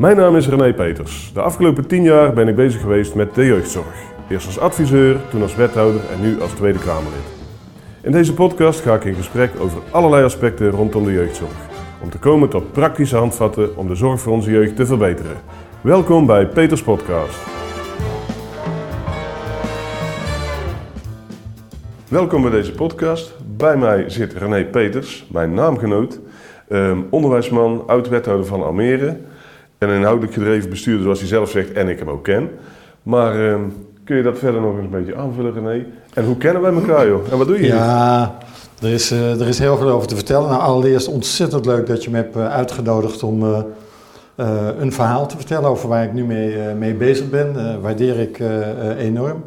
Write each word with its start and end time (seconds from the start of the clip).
Mijn 0.00 0.16
naam 0.16 0.36
is 0.36 0.48
René 0.48 0.74
Peters. 0.74 1.30
De 1.34 1.40
afgelopen 1.40 1.86
tien 1.86 2.02
jaar 2.02 2.32
ben 2.32 2.48
ik 2.48 2.54
bezig 2.54 2.80
geweest 2.80 3.14
met 3.14 3.34
de 3.34 3.44
jeugdzorg. 3.44 3.94
Eerst 4.28 4.46
als 4.46 4.58
adviseur, 4.58 5.16
toen 5.30 5.42
als 5.42 5.54
wethouder 5.54 6.00
en 6.12 6.20
nu 6.20 6.40
als 6.40 6.52
Tweede 6.52 6.78
Kamerlid. 6.78 7.24
In 8.02 8.12
deze 8.12 8.34
podcast 8.34 8.80
ga 8.80 8.94
ik 8.94 9.04
in 9.04 9.14
gesprek 9.14 9.50
over 9.58 9.82
allerlei 9.90 10.24
aspecten 10.24 10.70
rondom 10.70 11.04
de 11.04 11.12
jeugdzorg. 11.12 11.68
Om 12.02 12.10
te 12.10 12.18
komen 12.18 12.48
tot 12.48 12.72
praktische 12.72 13.16
handvatten 13.16 13.76
om 13.76 13.88
de 13.88 13.94
zorg 13.94 14.20
voor 14.20 14.32
onze 14.32 14.50
jeugd 14.50 14.76
te 14.76 14.86
verbeteren. 14.86 15.36
Welkom 15.80 16.26
bij 16.26 16.46
Peters 16.46 16.82
Podcast. 16.82 17.38
Welkom 22.08 22.42
bij 22.42 22.50
deze 22.50 22.72
podcast. 22.72 23.34
Bij 23.56 23.76
mij 23.76 24.10
zit 24.10 24.32
René 24.32 24.64
Peters, 24.64 25.26
mijn 25.32 25.54
naamgenoot, 25.54 26.20
ehm, 26.68 26.98
onderwijsman, 27.10 27.82
oud-wethouder 27.86 28.46
van 28.46 28.62
Almere 28.62 29.16
en 29.80 29.88
een 29.88 29.96
inhoudelijk 29.96 30.32
gedreven 30.32 30.70
bestuurder 30.70 31.02
zoals 31.02 31.18
hij 31.18 31.28
zelf 31.28 31.50
zegt 31.50 31.72
en 31.72 31.88
ik 31.88 31.98
hem 31.98 32.10
ook 32.10 32.24
ken. 32.24 32.50
Maar 33.02 33.48
ehm, 33.48 33.60
kun 34.04 34.16
je 34.16 34.22
dat 34.22 34.38
verder 34.38 34.60
nog 34.60 34.74
eens 34.74 34.84
een 34.84 34.90
beetje 34.90 35.16
aanvullen 35.16 35.52
René? 35.52 35.86
En 36.14 36.24
hoe 36.24 36.36
kennen 36.36 36.62
wij 36.62 36.72
elkaar 36.72 37.06
joh? 37.06 37.32
En 37.32 37.38
wat 37.38 37.46
doe 37.46 37.56
je 37.56 37.62
hier? 37.62 37.74
Ja, 37.74 38.38
er 38.80 38.88
is, 38.88 39.10
eh, 39.10 39.40
er 39.40 39.48
is 39.48 39.58
heel 39.58 39.76
veel 39.76 39.88
over 39.88 40.08
te 40.08 40.14
vertellen. 40.14 40.48
Nou, 40.48 40.60
allereerst 40.60 41.08
ontzettend 41.08 41.66
leuk 41.66 41.86
dat 41.86 42.04
je 42.04 42.10
me 42.10 42.16
hebt 42.16 42.36
eh, 42.36 42.52
uitgenodigd 42.52 43.22
om 43.22 43.44
eh, 43.44 43.62
een 44.78 44.92
verhaal 44.92 45.26
te 45.26 45.36
vertellen 45.36 45.68
over 45.68 45.88
waar 45.88 46.04
ik 46.04 46.12
nu 46.12 46.24
mee, 46.24 46.74
mee 46.78 46.94
bezig 46.94 47.30
ben. 47.30 47.80
Waardeer 47.80 48.18
ik 48.18 48.40
enorm. 48.98 49.44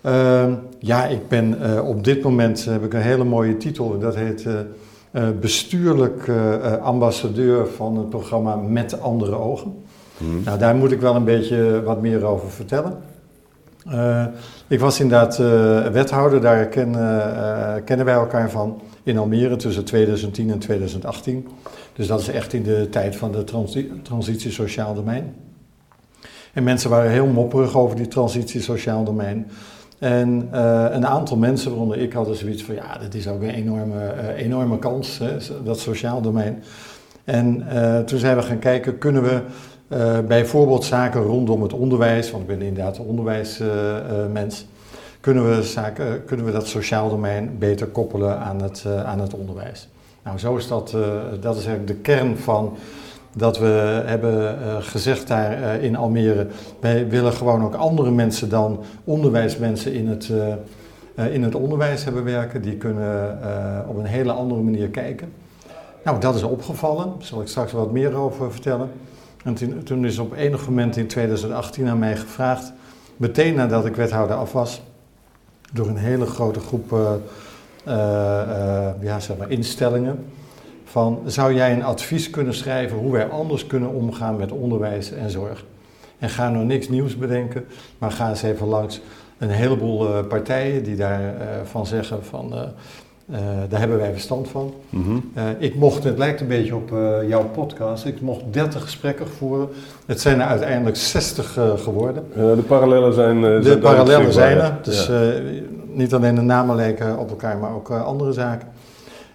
Ehm, 0.00 0.52
ja, 0.78 1.06
ik 1.06 1.28
ben 1.28 1.56
op 1.82 2.04
dit 2.04 2.22
moment 2.22 2.64
heb 2.64 2.84
ik 2.84 2.94
een 2.94 3.00
hele 3.00 3.24
mooie 3.24 3.56
titel. 3.56 3.94
en 3.94 4.00
Dat 4.00 4.14
heet 4.14 4.46
bestuurlijk 5.40 6.28
eh, 6.28 6.54
eh, 6.54 6.82
ambassadeur 6.82 7.66
van 7.66 7.96
het 7.96 8.08
programma 8.08 8.56
Met 8.56 9.00
Andere 9.00 9.36
Ogen. 9.36 9.74
Hmm. 10.18 10.42
Nou, 10.44 10.58
daar 10.58 10.74
moet 10.74 10.92
ik 10.92 11.00
wel 11.00 11.14
een 11.14 11.24
beetje 11.24 11.82
wat 11.82 12.00
meer 12.00 12.24
over 12.24 12.50
vertellen. 12.50 12.98
Eh, 13.90 14.26
ik 14.66 14.80
was 14.80 15.00
inderdaad 15.00 15.38
eh, 15.38 15.86
wethouder, 15.86 16.40
daar 16.40 16.66
ken, 16.66 16.94
eh, 16.94 17.76
eh, 17.76 17.84
kennen 17.84 18.06
wij 18.06 18.14
elkaar 18.14 18.50
van 18.50 18.80
in 19.02 19.18
Almere 19.18 19.56
tussen 19.56 19.84
2010 19.84 20.50
en 20.50 20.58
2018. 20.58 21.48
Dus 21.92 22.06
dat 22.06 22.20
is 22.20 22.28
echt 22.28 22.52
in 22.52 22.62
de 22.62 22.88
tijd 22.90 23.16
van 23.16 23.32
de 23.32 23.44
transi 23.44 24.00
transitie 24.02 24.50
sociaal 24.50 24.94
domein. 24.94 25.34
En 26.52 26.62
mensen 26.64 26.90
waren 26.90 27.10
heel 27.10 27.26
mopperig 27.26 27.76
over 27.76 27.96
die 27.96 28.08
transitie 28.08 28.60
sociaal 28.60 29.04
domein. 29.04 29.50
En 29.98 30.48
eh, 30.52 30.86
een 30.90 31.06
aantal 31.06 31.36
mensen, 31.36 31.70
waaronder 31.70 31.98
ik, 31.98 32.12
hadden 32.12 32.36
zoiets 32.36 32.62
van: 32.62 32.74
ja, 32.74 32.98
dat 32.98 33.14
is 33.14 33.28
ook 33.28 33.42
een 33.42 33.50
enorme, 33.50 34.06
eh, 34.06 34.44
enorme 34.44 34.78
kans, 34.78 35.18
hè, 35.18 35.36
dat 35.64 35.78
sociaal 35.78 36.20
domein. 36.20 36.62
En 37.24 37.68
eh, 37.68 37.98
toen 37.98 38.18
zijn 38.18 38.36
we 38.36 38.42
gaan 38.42 38.58
kijken, 38.58 38.98
kunnen 38.98 39.22
we 39.22 39.42
bijvoorbeeld 40.26 40.84
zaken 40.84 41.22
rondom 41.22 41.62
het 41.62 41.72
onderwijs, 41.72 42.30
want 42.30 42.42
ik 42.42 42.48
ben 42.48 42.66
inderdaad 42.66 42.98
een 42.98 43.04
onderwijsmens, 43.04 44.66
kunnen, 45.20 45.56
we 45.56 45.62
zaken, 45.62 46.24
kunnen 46.24 46.46
we 46.46 46.52
dat 46.52 46.66
sociaal 46.66 47.10
domein 47.10 47.56
beter 47.58 47.86
koppelen 47.86 48.38
aan 48.38 48.62
het, 48.62 48.84
aan 49.04 49.20
het 49.20 49.34
onderwijs. 49.34 49.88
Nou, 50.24 50.38
zo 50.38 50.56
is 50.56 50.68
dat, 50.68 50.96
dat 51.40 51.56
is 51.56 51.66
eigenlijk 51.66 51.86
de 51.86 51.94
kern 51.94 52.36
van 52.36 52.76
dat 53.38 53.58
we 53.58 54.02
hebben 54.06 54.62
eh, 54.62 54.76
gezegd 54.80 55.28
daar 55.28 55.62
eh, 55.62 55.82
in 55.82 55.96
Almere. 55.96 56.46
Wij 56.80 57.08
willen 57.08 57.32
gewoon 57.32 57.64
ook 57.64 57.74
andere 57.74 58.10
mensen 58.10 58.48
dan 58.48 58.80
onderwijsmensen 59.04 59.92
in 59.92 60.08
het, 60.08 60.30
eh, 61.14 61.34
in 61.34 61.42
het 61.42 61.54
onderwijs 61.54 62.04
hebben 62.04 62.24
werken. 62.24 62.62
Die 62.62 62.76
kunnen 62.76 63.38
op 63.88 63.96
een 63.96 64.04
hele 64.04 64.32
andere 64.32 64.60
manier 64.60 64.88
kijken. 64.88 65.32
Nou, 66.04 66.20
dat 66.20 66.34
is 66.34 66.42
opgevallen. 66.42 67.06
Daar 67.06 67.26
zal 67.26 67.40
ik 67.40 67.48
straks 67.48 67.72
wat 67.72 67.92
meer 67.92 68.14
over 68.14 68.52
vertellen. 68.52 68.90
En 69.44 69.84
toen, 69.84 70.04
is 70.04 70.18
op 70.18 70.34
enig 70.34 70.68
moment 70.68 70.96
in 70.96 71.06
2018 71.06 71.88
aan 71.88 71.98
mij 71.98 72.16
gevraagd, 72.16 72.72
meteen 73.16 73.54
nadat 73.54 73.86
ik 73.86 73.96
wethouder 73.96 74.36
af 74.36 74.52
was, 74.52 74.82
door 75.72 75.86
een 75.86 75.96
hele 75.96 76.26
grote 76.26 76.60
groep 76.60 76.96
ja, 79.00 79.20
zeg 79.20 79.36
maar 79.36 79.50
instellingen, 79.50 80.24
van 80.98 81.20
zou 81.26 81.54
jij 81.54 81.72
een 81.72 81.84
advies 81.84 82.30
kunnen 82.30 82.54
schrijven 82.54 82.96
hoe 82.98 83.12
wij 83.12 83.26
anders 83.28 83.66
kunnen 83.66 83.88
omgaan 83.94 84.36
met 84.36 84.52
onderwijs 84.52 85.12
en 85.12 85.30
zorg? 85.30 85.64
En 86.18 86.28
ga 86.28 86.48
nou 86.50 86.64
niks 86.64 86.88
nieuws 86.88 87.16
bedenken, 87.16 87.64
maar 87.98 88.10
ga 88.10 88.28
eens 88.28 88.42
even 88.42 88.66
langs 88.66 89.00
een 89.38 89.50
heleboel 89.50 90.06
eh, 90.14 90.26
partijen 90.26 90.82
die 90.82 90.96
daarvan 90.96 91.66
van 91.66 91.86
zeggen 91.86 92.24
van 92.24 92.52
eh, 92.54 92.60
eh, 93.32 93.40
daar 93.68 93.80
hebben 93.80 93.98
wij 93.98 94.12
verstand 94.12 94.48
van. 94.48 94.74
Mhm. 94.90 95.16
Eh, 95.34 95.44
ik 95.58 95.74
mocht, 95.74 96.04
het 96.04 96.18
lijkt 96.18 96.40
een 96.40 96.46
beetje 96.46 96.74
op 96.76 96.92
eh, 96.92 97.28
jouw 97.28 97.44
podcast, 97.44 98.04
ik 98.04 98.20
mocht 98.20 98.40
30 98.50 98.82
gesprekken 98.82 99.28
voeren. 99.28 99.68
Het 100.06 100.20
zijn 100.20 100.40
er 100.40 100.46
uiteindelijk 100.46 100.96
60 100.96 101.56
eh, 101.56 101.70
geworden. 101.78 102.24
Eh, 102.32 102.36
de 102.36 102.62
parallellen 102.66 103.12
zijn. 103.12 103.36
eh, 103.44 103.50
De 103.50 103.62
zijn 103.62 103.78
parallellen 103.78 104.32
zijn 104.32 104.58
er, 104.58 104.78
dus 104.82 105.06
ja. 105.06 105.22
eh, 105.32 105.42
niet 105.92 106.14
alleen 106.14 106.34
de 106.34 106.40
namen 106.40 106.76
lijken 106.76 107.18
op 107.18 107.28
elkaar, 107.30 107.58
maar 107.58 107.74
ook 107.74 107.90
eh, 107.90 108.04
andere 108.04 108.32
zaken. 108.32 108.68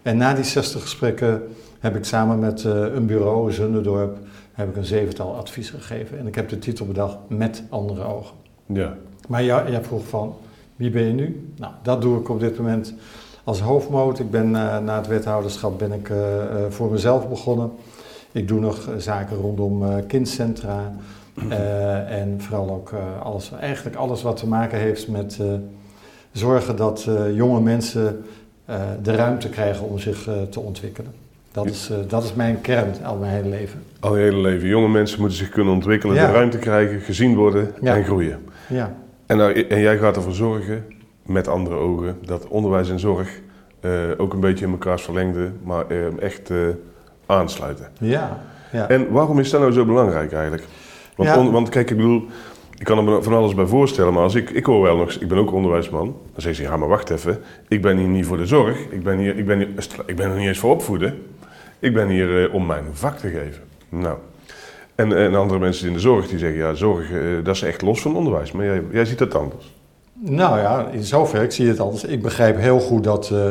En 0.03 0.17
na 0.17 0.33
die 0.33 0.43
60 0.43 0.81
gesprekken 0.81 1.41
heb 1.79 1.95
ik 1.95 2.05
samen 2.05 2.39
met 2.39 2.65
eh, 2.65 2.93
een 2.93 3.05
bureau, 3.05 3.51
Zunderdorp, 3.51 4.17
heb 4.53 4.69
ik 4.69 4.75
een 4.75 4.85
zevental 4.85 5.35
adviezen 5.35 5.79
gegeven. 5.79 6.19
En 6.19 6.27
ik 6.27 6.35
heb 6.35 6.49
de 6.49 6.59
titel 6.59 6.85
bedacht 6.85 7.17
met 7.27 7.63
andere 7.69 8.03
ogen. 8.03 8.35
ja. 8.65 8.95
Maar 9.27 9.43
jij, 9.43 9.71
jij 9.71 9.83
vroeg 9.83 10.07
van, 10.07 10.35
wie 10.75 10.89
ben 10.89 11.03
je 11.03 11.13
nu? 11.13 11.51
Nou, 11.57 11.73
dat 11.81 12.01
doe 12.01 12.19
ik 12.19 12.29
op 12.29 12.39
dit 12.39 12.57
moment 12.57 12.93
als 13.43 13.59
hoofdmoot. 13.59 14.19
Ik 14.19 14.31
ben 14.31 14.45
eh, 14.55 14.79
na 14.79 14.97
het 14.97 15.07
wethouderschap 15.07 15.79
ben 15.79 15.91
ik 15.91 16.09
eh, 16.09 16.17
voor 16.69 16.91
mezelf 16.91 17.29
begonnen. 17.29 17.71
Ik 18.31 18.47
doe 18.47 18.59
nog 18.59 18.89
zaken 18.97 19.37
rondom 19.37 20.05
kindcentra. 20.07 20.95
en 22.07 22.41
vooral 22.41 22.69
ook 22.69 22.93
alles, 23.23 23.51
eigenlijk 23.59 23.95
alles 23.95 24.21
wat 24.21 24.37
te 24.37 24.47
maken 24.47 24.77
heeft 24.77 25.07
met 25.07 25.39
zorgen 26.31 26.75
dat 26.75 27.07
jonge 27.33 27.61
mensen 27.61 28.23
de 29.01 29.15
ruimte 29.15 29.49
krijgen 29.49 29.85
om 29.89 29.99
zich 29.99 30.27
eh, 30.27 30.33
te 30.49 30.59
ontwikkelen. 30.59 31.11
Dat 31.51 31.65
is, 31.65 31.89
eh, 31.89 31.97
dat 32.07 32.23
is 32.23 32.33
mijn 32.33 32.61
kern 32.61 32.93
al 33.03 33.15
mijn 33.17 33.31
hele 33.31 33.49
leven. 33.49 33.83
Al 33.99 34.17
je 34.17 34.23
hele 34.23 34.37
leven. 34.41 34.67
Jonge 34.67 34.87
mensen 34.89 35.19
moeten 35.19 35.37
zich 35.37 35.49
kunnen 35.49 35.73
ontwikkelen, 35.73 36.15
Ja. 36.15 36.25
de 36.27 36.33
ruimte 36.33 36.57
krijgen, 36.57 36.99
gezien 36.99 37.35
worden 37.35 37.71
Ja. 37.81 37.95
en 37.95 38.03
groeien. 38.03 38.39
Ja, 38.69 38.93
En, 39.25 39.37
nou, 39.37 39.61
en 39.67 39.79
jij 39.79 39.97
gaat 39.97 40.15
ervoor 40.15 40.33
zorgen, 40.33 40.85
met 41.23 41.47
andere 41.47 41.75
ogen, 41.75 42.17
dat 42.25 42.47
onderwijs 42.47 42.89
en 42.89 42.99
zorg 42.99 43.39
eh, 43.79 43.91
ook 44.17 44.33
een 44.33 44.39
beetje 44.39 44.65
in 44.65 44.71
elkaars 44.71 45.01
verlengde, 45.03 45.51
maar 45.63 45.87
eh, 45.87 46.21
echt 46.21 46.49
eh, 46.49 46.57
aansluiten. 47.25 47.87
ja, 47.99 48.39
ja. 48.71 48.87
En 48.89 49.11
waarom 49.11 49.39
is 49.39 49.49
dat 49.49 49.59
nou 49.61 49.71
zo 49.73 49.85
belangrijk 49.85 50.31
eigenlijk? 50.33 50.63
Want, 51.15 51.29
Ja. 51.29 51.37
on- 51.39 51.51
want 51.51 51.69
kijk, 51.69 51.89
ik 51.89 51.95
bedoel, 51.97 52.25
ik 52.77 52.85
kan 52.85 52.97
er 52.97 53.03
me 53.03 53.23
van 53.23 53.33
alles 53.33 53.55
bij 53.55 53.65
voorstellen, 53.65 54.13
maar 54.13 54.23
als 54.23 54.35
ik, 54.35 54.49
ik 54.49 54.65
hoor 54.65 54.81
wel 54.81 54.97
nog, 54.97 55.11
ik 55.11 55.27
ben 55.27 55.37
ook 55.37 55.51
onderwijsman, 55.51 56.05
dan 56.05 56.41
zeg 56.41 56.57
je, 56.57 56.63
ja 56.63 56.77
maar 56.77 56.87
wacht 56.87 57.09
even, 57.09 57.41
ik 57.67 57.81
ben 57.81 57.97
hier 57.97 58.07
niet 58.07 58.25
voor 58.25 58.37
de 58.37 58.45
zorg, 58.45 58.79
ik 58.89 59.03
ben 59.03 59.17
hier, 59.17 59.37
ik 59.37 59.45
ben 59.45 59.57
hier, 59.57 59.67
ik 60.05 60.15
ben 60.15 60.29
er 60.29 60.37
niet 60.37 60.47
eens 60.47 60.59
voor 60.59 60.71
opvoeden, 60.71 61.21
ik 61.79 61.93
ben 61.93 62.09
hier 62.09 62.43
eh, 62.43 62.53
om 62.53 62.65
mijn 62.65 62.85
vak 62.91 63.17
te 63.17 63.29
geven. 63.29 63.61
Nou, 63.89 64.17
en, 64.95 65.17
en 65.17 65.35
andere 65.35 65.59
mensen 65.59 65.87
in 65.87 65.93
de 65.93 65.99
zorg 65.99 66.27
die 66.27 66.39
zeggen, 66.39 66.57
ja 66.57 66.73
zorg, 66.73 67.11
eh, 67.11 67.19
dat 67.43 67.55
is 67.55 67.61
echt 67.61 67.81
los 67.81 68.01
van 68.01 68.15
onderwijs, 68.15 68.51
maar 68.51 68.65
jij, 68.65 68.83
jij 68.91 69.05
ziet 69.05 69.17
dat 69.17 69.35
anders. 69.35 69.73
Nou 70.13 70.59
ja, 70.59 70.87
in 70.91 71.03
zover, 71.03 71.41
ik 71.43 71.51
zie 71.51 71.67
het 71.67 71.79
anders. 71.79 72.03
Ik 72.03 72.21
begrijp 72.21 72.57
heel 72.57 72.79
goed 72.79 73.03
dat 73.03 73.29
eh, 73.31 73.47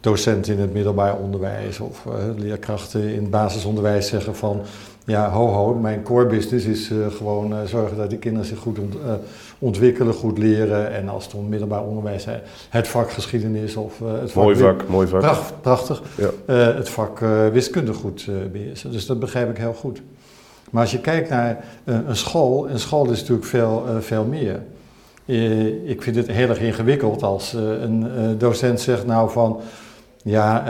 docenten 0.00 0.54
in 0.54 0.60
het 0.60 0.72
middelbaar 0.72 1.16
onderwijs 1.16 1.80
of 1.80 2.06
eh, 2.06 2.12
leerkrachten 2.36 3.02
in 3.02 3.20
het 3.20 3.30
basisonderwijs 3.30 4.08
zeggen 4.08 4.36
van... 4.36 4.60
Ja, 5.06 5.30
ho 5.30 5.46
ho, 5.46 5.74
mijn 5.74 6.02
core 6.02 6.26
business 6.26 6.66
is 6.66 6.90
eh, 6.90 6.96
gewoon 7.16 7.52
eh, 7.52 7.58
zorgen 7.64 7.96
dat 7.96 8.10
die 8.10 8.18
kinderen 8.18 8.46
zich 8.48 8.58
goed 8.58 8.78
ont- 8.78 8.94
eh, 8.94 9.12
ontwikkelen, 9.58 10.14
goed 10.14 10.38
leren. 10.38 10.92
En 10.92 11.08
als 11.08 11.24
het 11.24 11.34
om 11.34 11.48
middelbaar 11.48 11.84
onderwijs 11.84 12.26
is, 12.26 12.32
het 12.70 12.88
vak 12.88 13.10
geschiedenis 13.10 13.76
of 13.76 13.98
het 14.20 14.32
vak... 14.32 14.42
Mooi 14.42 14.56
vak, 14.56 14.88
mooi 14.88 15.06
vak. 15.06 15.20
Pracht- 15.20 15.60
prachtig. 15.60 16.02
Ja. 16.16 16.54
Het 16.54 16.88
vak 16.88 17.18
wiskunde 17.52 17.92
goed 17.92 18.26
eh, 18.28 18.34
beheersen. 18.52 18.92
Dus 18.92 19.06
dat 19.06 19.18
begrijp 19.18 19.50
ik 19.50 19.56
heel 19.56 19.72
goed. 19.74 20.02
Maar 20.70 20.82
als 20.82 20.90
je 20.92 21.00
kijkt 21.00 21.28
naar 21.28 21.64
een 21.84 22.16
school, 22.16 22.68
een 22.70 22.78
school 22.78 23.10
is 23.10 23.20
natuurlijk 23.20 23.46
veel, 23.46 23.84
veel 24.00 24.24
meer. 24.24 24.62
Ik 25.84 26.02
vind 26.02 26.16
het 26.16 26.26
heel 26.26 26.48
erg 26.48 26.60
ingewikkeld 26.60 27.22
als 27.22 27.52
een 27.52 28.06
docent 28.38 28.80
zegt 28.80 29.06
nou 29.06 29.30
van... 29.30 29.60
Ja, 30.24 30.66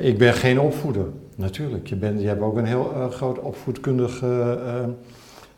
ik 0.00 0.18
ben 0.18 0.34
geen 0.34 0.60
opvoeder. 0.60 1.04
Natuurlijk, 1.40 1.86
je, 1.86 1.96
bent, 1.96 2.20
je 2.20 2.26
hebt 2.26 2.40
ook 2.40 2.56
een 2.56 2.64
heel 2.64 2.92
eh, 2.94 3.10
groot 3.10 3.38
opvoedkundige 3.38 4.58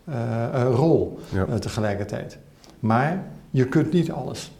eh, 0.04 0.54
eh, 0.54 0.74
rol 0.74 1.18
Ja. 1.28 1.58
tegelijkertijd. 1.58 2.38
Maar 2.80 3.24
je 3.50 3.66
kunt 3.66 3.92
niet 3.92 4.10
alles. 4.10 4.52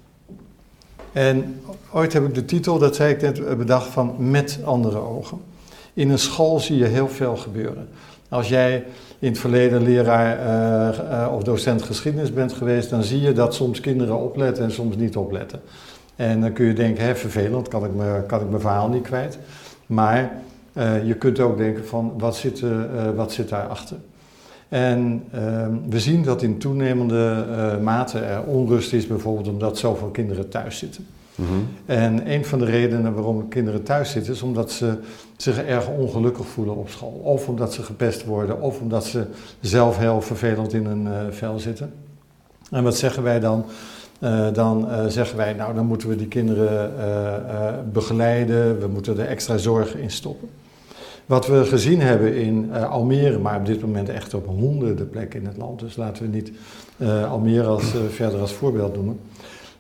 En 1.12 1.60
ooit 1.92 2.12
heb 2.12 2.26
ik 2.26 2.34
de 2.34 2.44
titel, 2.44 2.78
dat 2.78 2.96
zei 2.96 3.14
ik 3.14 3.20
net, 3.22 3.56
bedacht 3.58 3.86
van 3.86 4.14
met 4.30 4.58
andere 4.64 4.98
ogen. 4.98 5.38
In 5.94 6.10
een 6.10 6.19
school 6.19 6.60
zie 6.60 6.76
je 6.76 6.84
heel 6.84 7.08
veel 7.08 7.36
gebeuren. 7.36 7.88
Als 8.28 8.48
jij 8.48 8.84
in 9.19 9.28
het 9.28 9.38
verleden 9.38 9.82
leraar 9.82 11.30
of 11.32 11.42
docent 11.42 11.82
geschiedenis 11.82 12.32
bent 12.32 12.52
geweest, 12.52 12.90
dan 12.90 13.02
zie 13.02 13.20
je 13.20 13.32
dat 13.32 13.54
soms 13.54 13.80
kinderen 13.80 14.19
opletten 14.19 14.64
en 14.64 14.72
soms 14.72 14.96
niet 14.96 15.16
opletten. 15.16 15.60
En 16.16 16.40
dan 16.40 16.52
kun 16.52 16.66
je 16.66 16.72
denken, 16.72 17.04
hè, 17.04 17.14
vervelend, 17.14 17.69
kan 17.69 17.84
ik, 17.84 17.94
me, 17.94 18.22
kan 18.26 18.40
ik 18.40 18.48
mijn 18.48 18.60
verhaal 18.60 18.88
niet 18.88 19.02
kwijt. 19.02 19.38
Maar 19.86 20.42
eh, 20.72 21.06
je 21.06 21.14
kunt 21.14 21.40
ook 21.40 21.56
denken 21.56 21.86
van, 21.86 22.12
wat 22.19 22.36
zit, 22.36 22.62
eh, 22.62 22.70
wat 23.16 23.32
zit 23.32 23.48
daarachter? 23.48 23.96
En 24.69 25.24
ehm, 25.32 25.74
we 25.88 26.00
zien 26.00 26.22
dat 26.22 26.42
in 26.42 26.58
toenemende 26.58 27.46
uh, 27.48 27.78
mate 27.78 28.19
er 28.19 28.42
onrust 28.42 28.92
is, 28.92 29.06
bijvoorbeeld 29.06 29.48
omdat 29.48 29.78
zoveel 29.78 30.08
kinderen 30.08 30.48
thuis 30.48 30.78
zitten. 30.78 31.06
Mhm. 31.34 31.48
En 31.86 32.32
een 32.32 32.44
van 32.44 32.58
de 32.58 32.64
redenen 32.64 33.14
waarom 33.14 33.48
kinderen 33.48 33.82
thuis 33.82 34.10
zitten, 34.10 34.32
is 34.32 34.42
omdat 34.42 34.70
ze 34.70 34.98
zich 35.36 35.62
erg 35.62 35.88
ongelukkig 35.88 36.46
voelen 36.46 36.76
op 36.76 36.88
school. 36.88 37.20
Of 37.22 37.48
omdat 37.48 37.72
ze 37.72 37.82
gepest 37.82 38.24
worden, 38.24 38.60
of 38.60 38.80
omdat 38.80 39.04
ze 39.04 39.26
zelf 39.60 39.98
heel 39.98 40.20
vervelend 40.20 40.72
in 40.72 40.86
hun 40.86 41.06
uh, 41.06 41.12
vel 41.30 41.58
zitten. 41.58 41.92
En 42.70 42.82
wat 42.82 42.96
zeggen 42.96 43.22
wij 43.22 43.40
dan? 43.40 43.64
Uh, 44.20 44.52
dan 44.52 44.88
uh, 44.88 45.06
zeggen 45.06 45.36
wij, 45.36 45.52
nou 45.52 45.74
dan 45.74 45.86
moeten 45.86 46.08
we 46.08 46.16
die 46.16 46.28
kinderen 46.28 46.92
begeleiden, 47.92 48.80
we 48.80 48.86
moeten 48.86 49.19
er 49.19 49.26
extra 49.26 49.56
zorg 49.56 49.96
in 49.96 50.10
stoppen. 50.10 50.48
Wat 51.32 51.46
we 51.46 51.64
gezien 51.64 52.00
hebben 52.00 52.34
in 52.34 52.70
uh, 52.73 52.90
Almere, 52.90 53.38
maar 53.38 53.56
op 53.56 53.67
dit 53.67 53.81
moment 53.81 54.08
echt 54.08 54.34
op 54.34 54.46
honderden 54.46 55.11
plekken 55.11 55.40
in 55.40 55.46
het 55.46 55.56
land, 55.56 55.81
dus 55.81 55.96
laten 55.96 56.23
we 56.23 56.29
niet 56.29 56.52
uh, 56.96 57.31
Almere 57.32 57.67
als, 57.67 57.94
uh, 57.94 58.00
verder 58.08 58.40
als 58.40 58.52
voorbeeld 58.52 58.94
noemen, 58.94 59.20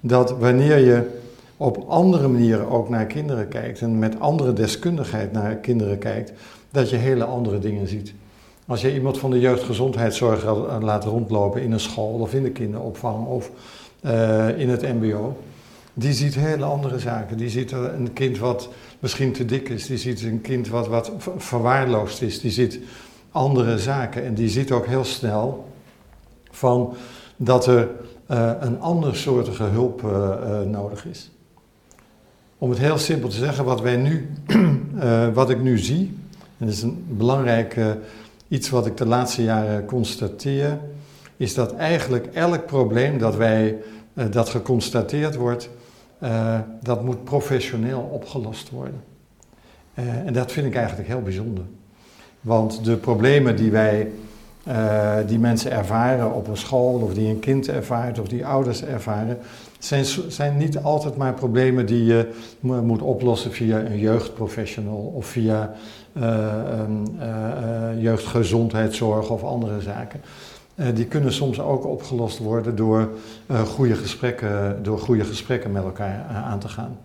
dat 0.00 0.38
wanneer 0.38 0.78
je 0.78 1.20
op 1.56 1.84
andere 1.88 2.28
manieren 2.28 2.68
ook 2.68 2.88
naar 2.88 3.06
kinderen 3.06 3.48
kijkt 3.48 3.80
en 3.80 3.98
met 3.98 4.20
andere 4.20 4.52
deskundigheid 4.52 5.32
naar 5.32 5.54
kinderen 5.54 5.98
kijkt, 5.98 6.32
dat 6.70 6.90
je 6.90 6.96
hele 6.96 7.24
andere 7.24 7.58
dingen 7.58 7.88
ziet. 7.88 8.14
Als 8.66 8.80
je 8.80 8.94
iemand 8.94 9.18
van 9.18 9.30
de 9.30 9.40
jeugdgezondheidszorg 9.40 10.44
laat 10.80 11.04
rondlopen 11.04 11.62
in 11.62 11.72
een 11.72 11.80
school 11.80 12.18
of 12.18 12.34
in 12.34 12.42
de 12.42 12.50
kinderopvang 12.50 13.26
of 13.26 13.50
in 14.56 14.68
het 14.68 14.82
MBO, 14.82 15.36
die 15.94 16.12
ziet 16.12 16.34
hele 16.34 16.64
andere 16.64 16.98
zaken. 16.98 17.36
Die 17.36 17.48
ziet 17.48 17.72
een 17.72 18.12
kind 18.12 18.38
wat 18.38 18.68
misschien 19.02 19.32
te 19.32 19.44
dik 19.44 19.68
is, 19.68 19.86
die 19.86 19.98
ziet 19.98 20.22
een 20.22 20.40
kind 20.40 20.68
wat, 20.68 20.88
wat 20.88 21.12
verwaarloosd 21.36 22.22
is, 22.22 22.40
die 22.40 22.50
ziet 22.50 22.78
andere 23.30 23.78
zaken. 23.78 24.24
En 24.24 24.34
die 24.34 24.48
ziet 24.48 24.72
ook 24.72 24.86
heel 24.86 25.04
snel 25.04 25.68
van 26.50 26.94
dat 27.36 27.66
er 27.66 27.90
uh, 28.30 28.52
een 28.60 28.80
andersoortige 28.80 29.62
hulp 29.62 30.02
uh, 30.02 30.60
nodig 30.60 31.06
is. 31.06 31.30
Om 32.58 32.70
het 32.70 32.78
heel 32.78 32.98
simpel 32.98 33.28
te 33.28 33.36
zeggen, 33.36 33.64
wat 33.64 33.80
wij 33.80 33.96
nu, 33.96 34.30
wat 35.34 35.50
ik 35.50 35.60
nu 35.60 35.78
zie, 35.78 36.18
en 36.58 36.66
dat 36.66 36.74
is 36.74 36.82
een 36.82 37.04
belangrijk 37.08 37.76
iets 38.48 38.70
wat 38.70 38.86
ik 38.86 38.96
de 38.96 39.06
laatste 39.06 39.42
jaren 39.42 39.84
constateer, 39.84 40.78
is 41.36 41.54
dat 41.54 41.74
eigenlijk 41.74 42.26
elk 42.26 42.66
probleem 42.66 43.18
dat 43.18 43.36
wij, 43.36 43.76
dat 44.30 44.48
geconstateerd 44.48 45.34
wordt, 45.34 45.70
uh, 46.22 46.58
dat 46.82 47.04
moet 47.04 47.24
professioneel 47.24 48.10
opgelost 48.12 48.70
worden. 48.70 49.02
Uh, 49.94 50.26
en 50.26 50.32
dat 50.32 50.52
vind 50.52 50.66
ik 50.66 50.74
eigenlijk 50.74 51.08
heel 51.08 51.22
bijzonder. 51.22 51.64
Want 52.40 52.84
de 52.84 52.96
problemen 52.96 53.56
die 53.56 53.70
wij, 53.70 54.10
uh, 54.68 55.16
die 55.26 55.38
mensen 55.38 55.70
ervaren 55.70 56.34
op 56.34 56.48
een 56.48 56.56
school, 56.56 57.00
of 57.00 57.14
die 57.14 57.28
een 57.28 57.38
kind 57.38 57.68
ervaart, 57.68 58.18
of 58.18 58.28
die 58.28 58.46
ouders 58.46 58.84
ervaren, 58.84 59.38
zijn, 59.78 60.04
zijn 60.28 60.56
niet 60.56 60.78
altijd 60.78 61.16
maar 61.16 61.34
problemen 61.34 61.86
die 61.86 62.04
je 62.04 62.32
moet 62.60 63.02
oplossen 63.02 63.52
via 63.52 63.78
een 63.78 63.98
jeugdprofessional 63.98 65.12
of 65.14 65.26
via 65.26 65.74
jeugdgezondheidszorg 67.98 69.30
of 69.30 69.44
andere 69.44 69.80
zaken. 69.80 70.20
Uh, 70.82 70.88
die 70.94 71.04
kunnen 71.04 71.32
soms 71.32 71.60
ook 71.60 71.86
opgelost 71.86 72.38
worden 72.38 72.76
door, 72.76 73.10
uh, 73.50 73.60
goede 73.60 73.94
gesprekken, 73.94 74.82
door 74.82 74.98
goede 74.98 75.24
gesprekken 75.24 75.72
met 75.72 75.82
elkaar 75.82 76.26
uh, 76.30 76.46
aan 76.46 76.58
te 76.58 76.68
gaan. 76.68 76.98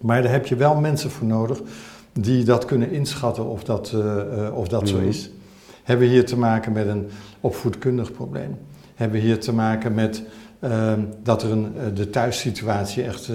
Maar 0.00 0.22
daar 0.22 0.32
heb 0.32 0.46
je 0.46 0.56
wel 0.56 0.74
mensen 0.74 1.10
voor 1.10 1.26
nodig 1.26 1.60
die 2.12 2.44
dat 2.44 2.64
kunnen 2.64 2.90
inschatten 2.90 3.46
of 3.46 3.64
dat, 3.64 3.94
of 4.52 4.68
dat 4.68 4.80
mm. 4.80 4.86
zo 4.86 4.96
mhm. 4.96 5.06
is. 5.06 5.30
Hebben 5.82 6.06
we 6.06 6.12
hier 6.12 6.24
te 6.24 6.38
maken 6.38 6.72
met 6.72 6.86
een 6.86 7.08
opvoedkundig 7.40 8.12
probleem? 8.12 8.56
Hebben 8.94 9.20
we 9.20 9.26
hier 9.26 9.40
te 9.40 9.52
maken 9.52 9.94
met 9.94 10.22
ehm, 10.60 11.00
dat 11.22 11.42
er 11.42 11.50
een, 11.50 11.72
de 11.94 12.10
thuissituatie 12.10 13.02
echt 13.02 13.30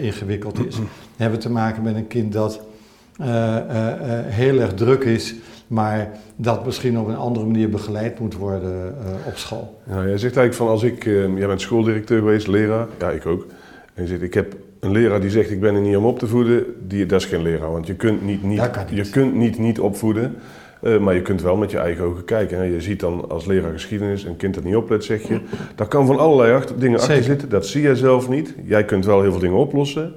ingewikkeld 0.00 0.66
is? 0.66 0.76
Hebben 1.16 1.38
we 1.38 1.44
te 1.44 1.50
maken 1.50 1.82
met 1.82 1.94
een 1.94 2.06
kind 2.06 2.32
dat 2.32 2.60
heel 4.28 4.58
erg 4.58 4.74
druk 4.74 5.04
is 5.04 5.34
maar 5.70 6.10
dat 6.36 6.64
misschien 6.64 6.98
op 6.98 7.08
een 7.08 7.16
andere 7.16 7.46
manier 7.46 7.70
begeleid 7.70 8.18
moet 8.18 8.34
worden 8.34 8.94
uh, 9.04 9.26
op 9.26 9.36
school. 9.36 9.80
Ja, 9.86 9.94
jij 9.94 10.18
zegt 10.18 10.36
eigenlijk 10.36 10.54
van 10.54 10.68
als 10.68 10.82
ik, 10.82 11.04
uh, 11.04 11.38
jij 11.38 11.46
bent 11.46 11.60
schooldirecteur 11.60 12.18
geweest, 12.18 12.46
leraar, 12.46 12.86
ja 12.98 13.10
ik 13.10 13.26
ook. 13.26 13.46
En 13.94 14.02
je 14.02 14.08
zegt 14.08 14.22
ik 14.22 14.34
heb 14.34 14.56
een 14.80 14.92
leraar 14.92 15.20
die 15.20 15.30
zegt 15.30 15.50
ik 15.50 15.60
ben 15.60 15.74
er 15.74 15.80
niet 15.80 15.96
om 15.96 16.04
op 16.04 16.18
te 16.18 16.26
voeden, 16.26 16.64
die, 16.86 17.06
dat 17.06 17.20
is 17.20 17.26
geen 17.26 17.42
leraar. 17.42 17.72
Want 17.72 17.86
je 17.86 17.94
kunt 17.94 18.24
niet 18.24 18.42
niet, 18.42 18.60
niet. 18.90 19.04
Je 19.04 19.10
kunt 19.10 19.34
niet, 19.34 19.58
niet 19.58 19.80
opvoeden, 19.80 20.34
uh, 20.82 20.98
maar 20.98 21.14
je 21.14 21.22
kunt 21.22 21.42
wel 21.42 21.56
met 21.56 21.70
je 21.70 21.78
eigen 21.78 22.04
ogen 22.04 22.24
kijken. 22.24 22.56
Hè. 22.56 22.64
Je 22.64 22.80
ziet 22.80 23.00
dan 23.00 23.30
als 23.30 23.46
leraar 23.46 23.72
geschiedenis 23.72 24.24
een 24.24 24.36
kind 24.36 24.54
dat 24.54 24.64
niet 24.64 24.76
oplet, 24.76 25.04
zeg 25.04 25.22
je. 25.28 25.40
Daar 25.74 25.88
kan 25.88 26.06
van 26.06 26.18
allerlei 26.18 26.54
achter, 26.54 26.78
dingen 26.78 26.98
Zeker. 27.00 27.14
achter 27.14 27.30
zitten, 27.30 27.48
dat 27.48 27.66
zie 27.66 27.82
jij 27.82 27.94
zelf 27.94 28.28
niet. 28.28 28.54
Jij 28.64 28.84
kunt 28.84 29.04
wel 29.04 29.22
heel 29.22 29.30
veel 29.30 29.40
dingen 29.40 29.58
oplossen, 29.58 30.12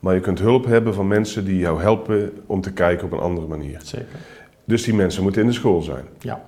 maar 0.00 0.14
je 0.14 0.20
kunt 0.20 0.38
hulp 0.38 0.64
hebben 0.64 0.94
van 0.94 1.08
mensen 1.08 1.44
die 1.44 1.58
jou 1.58 1.80
helpen 1.80 2.32
om 2.46 2.60
te 2.60 2.72
kijken 2.72 3.04
op 3.04 3.12
een 3.12 3.18
andere 3.18 3.46
manier. 3.46 3.80
Zeker. 3.82 4.06
Dus 4.66 4.84
die 4.84 4.94
mensen 4.94 5.22
moeten 5.22 5.42
in 5.42 5.48
de 5.48 5.54
school 5.54 5.82
zijn. 5.82 6.04
Ja. 6.18 6.44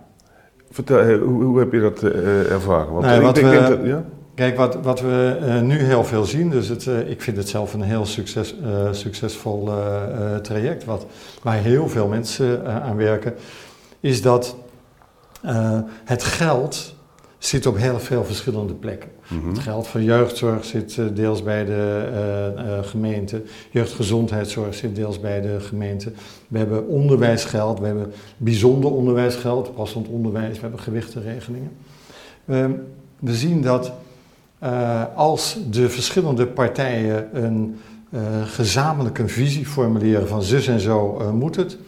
Vertel, 0.71 1.19
hoe, 1.19 1.45
hoe 1.45 1.59
heb 1.59 1.73
je 1.73 1.81
dat 1.81 2.03
uh, 2.03 2.51
ervaren? 2.51 2.93
Want 2.93 3.07
nee, 3.07 3.21
ik 3.21 3.35
denk, 3.35 3.47
we, 3.47 3.69
dat, 3.69 3.79
ja? 3.85 4.05
Kijk, 4.35 4.57
wat, 4.57 4.75
wat 4.83 5.01
we 5.01 5.39
uh, 5.43 5.61
nu 5.61 5.79
heel 5.79 6.05
veel 6.05 6.25
zien, 6.25 6.51
dus 6.51 6.69
het, 6.69 6.85
uh, 6.85 7.11
ik 7.11 7.23
vind 7.23 7.37
het 7.37 7.49
zelf 7.49 7.75
een 7.75 7.83
heel 7.83 8.07
succes, 8.07 8.55
succesvol 8.91 9.71
traject, 10.43 10.85
wat, 10.85 11.07
waar 11.43 11.57
heel 11.57 11.89
veel 11.89 12.09
mensen 12.09 12.67
aan 12.83 12.97
werken, 12.97 13.35
is 14.01 14.23
dat 14.23 14.57
het 16.05 16.23
geld 16.23 16.95
zit 17.39 17.67
op 17.67 17.77
heel 17.77 18.01
veel 18.01 18.25
verschillende 18.25 18.75
plekken. 18.75 19.11
Mhm. 19.29 19.49
Het 19.49 19.59
geld 19.59 19.87
voor 19.87 20.03
jeugdzorg 20.03 20.65
zit 20.65 20.97
uh, 20.97 21.07
deels 21.15 21.43
bij 21.43 21.65
de 21.65 22.09
uh, 22.57 22.67
uh, 22.67 22.79
gemeente. 22.83 23.43
Jeugdgezondheidszorg 23.71 24.75
zit 24.75 24.95
deels 24.95 25.21
bij 25.21 25.41
de 25.41 25.61
gemeente. 25.61 26.13
We 26.49 26.59
hebben 26.59 26.87
onderwijsgeld, 26.87 27.79
we 27.79 27.87
hebben 27.87 28.13
bijzonder 28.37 28.93
onderwijsgeld, 28.93 29.75
passend 29.75 30.09
onderwijs, 30.09 30.55
we 30.55 30.61
hebben 30.61 30.81
gewichtenregelingen. 30.81 31.71
Ehm, 32.47 32.71
we 33.19 33.35
zien 33.35 33.63
dat 33.63 33.93
als 35.15 35.59
de 35.71 35.89
verschillende 35.89 36.47
partijen 36.47 37.45
een 37.45 37.77
gezamenlijke 38.45 39.29
visie 39.29 39.67
formuleren 39.67 40.29
van 40.29 40.43
zus 40.43 40.67
en 40.67 40.81
zo 40.81 41.31
moet 41.33 41.57
het, 41.57 41.79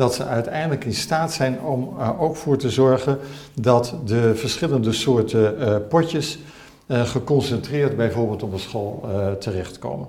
dat 0.00 0.14
ze 0.14 0.24
uiteindelijk 0.24 0.84
in 0.84 0.94
staat 0.94 1.32
zijn 1.32 1.60
om 1.60 1.94
er 1.98 2.18
ook 2.18 2.36
voor 2.36 2.56
te 2.56 2.70
zorgen 2.70 3.18
dat 3.54 3.94
de 4.04 4.34
verschillende 4.34 4.92
soorten 4.92 5.54
uh, 5.58 5.76
potjes 5.88 6.38
uh, 6.86 7.02
geconcentreerd 7.02 7.96
bijvoorbeeld 7.96 8.42
op 8.42 8.52
een 8.52 8.58
school 8.58 9.04
terechtkomen. 9.38 10.06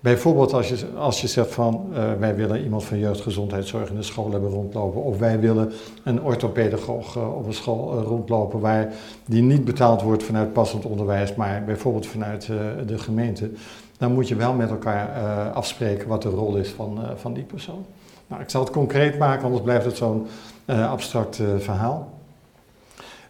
Bijvoorbeeld 0.00 0.52
als 0.52 0.68
je, 0.68 0.86
als 0.96 1.20
je 1.20 1.26
zegt 1.26 1.54
van 1.54 1.92
wij 2.18 2.34
willen 2.34 2.62
iemand 2.62 2.84
van 2.84 2.98
jeugdgezondheidszorg 2.98 3.88
in 3.88 3.96
de 3.96 4.02
school 4.02 4.30
hebben 4.30 4.50
rondlopen 4.50 5.02
of 5.02 5.18
wij 5.18 5.40
willen 5.40 5.72
een 6.04 6.22
orthopedagoog 6.22 7.16
op 7.16 7.46
een 7.46 7.54
school 7.54 8.02
rondlopen 8.02 8.60
waar 8.60 8.92
die 9.26 9.42
niet 9.42 9.64
betaald 9.64 10.02
wordt 10.02 10.22
vanuit 10.22 10.52
passend 10.52 10.84
onderwijs, 10.84 11.34
maar 11.34 11.64
bijvoorbeeld 11.64 12.06
vanuit 12.06 12.46
de 12.86 12.98
gemeente, 12.98 13.50
dan 13.98 14.12
moet 14.12 14.28
je 14.28 14.34
wel 14.36 14.52
met 14.52 14.70
elkaar 14.70 15.08
afspreken 15.50 16.08
wat 16.08 16.22
de 16.22 16.28
rol 16.28 16.56
is 16.56 16.68
van, 16.68 16.98
van 17.16 17.32
die 17.32 17.44
persoon. 17.44 17.84
Nou, 18.30 18.42
ik 18.42 18.50
zal 18.50 18.60
het 18.60 18.70
concreet 18.70 19.18
maken, 19.18 19.44
anders 19.44 19.62
blijft 19.62 19.84
het 19.84 19.96
zo'n 19.96 20.26
uh, 20.66 20.90
abstract 20.90 21.38
uh, 21.38 21.48
verhaal. 21.58 22.18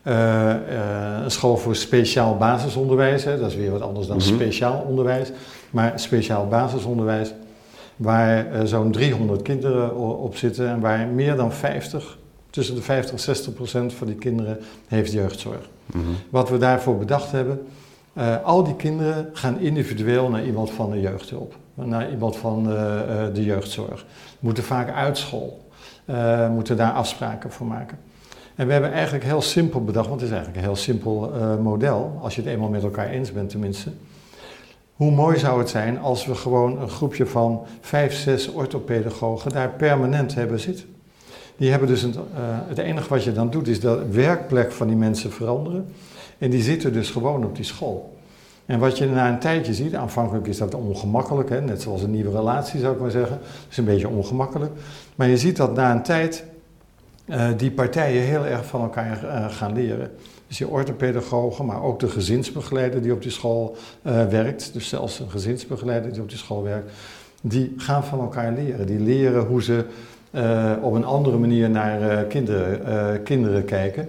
Uh, 0.04 0.54
een 1.22 1.30
school 1.30 1.56
voor 1.56 1.76
speciaal 1.76 2.36
basisonderwijs, 2.36 3.24
hè, 3.24 3.38
dat 3.38 3.50
is 3.50 3.56
weer 3.56 3.70
wat 3.70 3.80
anders 3.80 4.06
dan 4.06 4.16
mm 4.16 4.22
-hmm. 4.22 4.34
speciaal 4.34 4.84
onderwijs, 4.88 5.32
maar 5.70 6.00
speciaal 6.00 6.48
basisonderwijs, 6.48 7.32
waar 7.96 8.46
zo'n 8.66 8.92
300 8.92 9.42
kinderen 9.42 9.96
op 10.18 10.36
zitten 10.36 10.68
en 10.68 10.80
waar 10.80 11.06
meer 11.06 11.36
dan 11.36 11.52
50, 11.52 12.18
tussen 12.50 12.74
de 12.74 12.82
50 12.82 13.12
en 13.12 13.20
60 13.20 13.54
procent 13.54 13.92
van 13.92 14.06
die 14.06 14.16
kinderen 14.16 14.58
heeft 14.86 15.12
jeugdzorg. 15.12 15.68
Mm 15.86 16.02
-hmm. 16.02 16.14
Wat 16.30 16.50
we 16.50 16.58
daarvoor 16.58 16.98
bedacht 16.98 17.30
hebben, 17.30 17.66
al 18.44 18.64
die 18.64 18.76
kinderen 18.76 19.30
gaan 19.32 19.58
individueel 19.58 20.28
naar 20.28 20.44
iemand 20.44 20.70
van 20.70 20.90
de 20.90 21.00
jeugdhulp 21.00 21.54
naar 21.74 22.10
iemand 22.10 22.36
van 22.36 22.58
uh, 22.68 22.74
de 23.34 23.44
jeugdzorg. 23.44 24.04
Moeten 24.38 24.64
vaak 24.64 24.90
uit 24.90 25.18
school. 25.18 25.68
Uh, 26.06 26.50
moeten 26.50 26.76
daar 26.76 26.92
afspraken 26.92 27.50
voor 27.50 27.66
maken. 27.66 27.98
En 28.54 28.66
we 28.66 28.72
hebben 28.72 28.92
eigenlijk 28.92 29.24
heel 29.24 29.42
simpel 29.42 29.84
bedacht, 29.84 30.08
want 30.08 30.20
het 30.20 30.30
is 30.30 30.36
eigenlijk 30.36 30.64
een 30.64 30.72
heel 30.72 30.82
simpel 30.82 31.32
model, 31.62 32.18
als 32.22 32.34
je 32.34 32.42
het 32.42 32.50
eenmaal 32.50 32.68
met 32.68 32.82
elkaar 32.82 33.08
eens 33.08 33.32
bent 33.32 33.50
tenminste. 33.50 33.90
Hoe 34.94 35.10
mooi 35.10 35.38
zou 35.38 35.58
het 35.58 35.68
zijn 35.68 35.98
als 35.98 36.26
we 36.26 36.34
gewoon 36.34 36.80
een 36.80 36.88
groepje 36.88 37.26
van 37.26 37.66
vijf, 37.80 38.14
zes 38.14 38.48
orthopedagogen 38.48 39.50
daar 39.50 39.68
permanent 39.68 40.34
hebben 40.34 40.60
zitten. 40.60 40.84
Die 41.56 41.70
hebben 41.70 41.88
dus 41.88 42.02
een, 42.02 42.14
het 42.68 42.78
enige 42.78 43.08
wat 43.08 43.24
je 43.24 43.32
dan 43.32 43.50
doet 43.50 43.68
is 43.68 43.80
de 43.80 44.08
werkplek 44.10 44.72
van 44.72 44.86
die 44.86 44.96
mensen 44.96 45.32
veranderen. 45.32 45.86
En 46.38 46.50
die 46.50 46.62
zitten 46.62 46.92
dus 46.92 47.10
gewoon 47.10 47.44
op 47.44 47.56
die 47.56 47.64
school. 47.64 48.18
En 48.70 48.78
wat 48.78 48.98
je 48.98 49.06
na 49.06 49.28
een 49.28 49.38
tijdje 49.38 49.74
ziet, 49.74 49.94
aanvankelijk 49.94 50.46
is 50.46 50.58
dat 50.58 50.74
ongemakkelijk, 50.74 51.48
hè? 51.48 51.60
net 51.60 51.82
zoals 51.82 52.02
een 52.02 52.10
nieuwe 52.10 52.30
relatie 52.30 52.80
zou 52.80 52.94
ik 52.94 53.00
maar 53.00 53.10
zeggen. 53.10 53.38
Is 53.70 53.76
een 53.76 53.84
beetje 53.84 54.08
ongemakkelijk. 54.08 54.72
Maar 55.14 55.28
je 55.28 55.36
ziet 55.36 55.56
dat 55.56 55.74
na 55.74 55.92
een 55.92 56.02
tijd 56.02 56.44
die 57.56 57.70
partijen 57.70 58.22
heel 58.22 58.46
erg 58.46 58.66
van 58.66 58.80
elkaar 58.80 59.16
gaan 59.50 59.72
leren. 59.72 60.10
Dus 60.46 60.56
die 60.56 60.68
orthopedagogen, 60.68 61.66
maar 61.66 61.82
ook 61.82 62.00
de 62.00 62.08
gezinsbegeleider 62.08 63.02
die 63.02 63.12
op 63.12 63.22
die 63.22 63.30
school 63.30 63.76
werkt, 64.28 64.72
dus 64.72 64.88
zelfs 64.88 65.18
een 65.18 65.30
gezinsbegeleider 65.30 66.12
die 66.12 66.22
op 66.22 66.28
die 66.28 66.38
school 66.38 66.62
werkt, 66.62 66.92
die 67.42 67.74
gaan 67.76 68.04
van 68.04 68.20
elkaar 68.20 68.52
leren. 68.52 68.86
Die 68.86 69.00
leren 69.00 69.46
hoe 69.46 69.62
ze 69.62 69.84
op 70.82 70.92
een 70.92 71.04
andere 71.04 71.38
manier 71.38 71.70
naar 71.70 72.24
kinderen, 72.24 73.22
kinderen 73.22 73.64
kijken. 73.64 74.08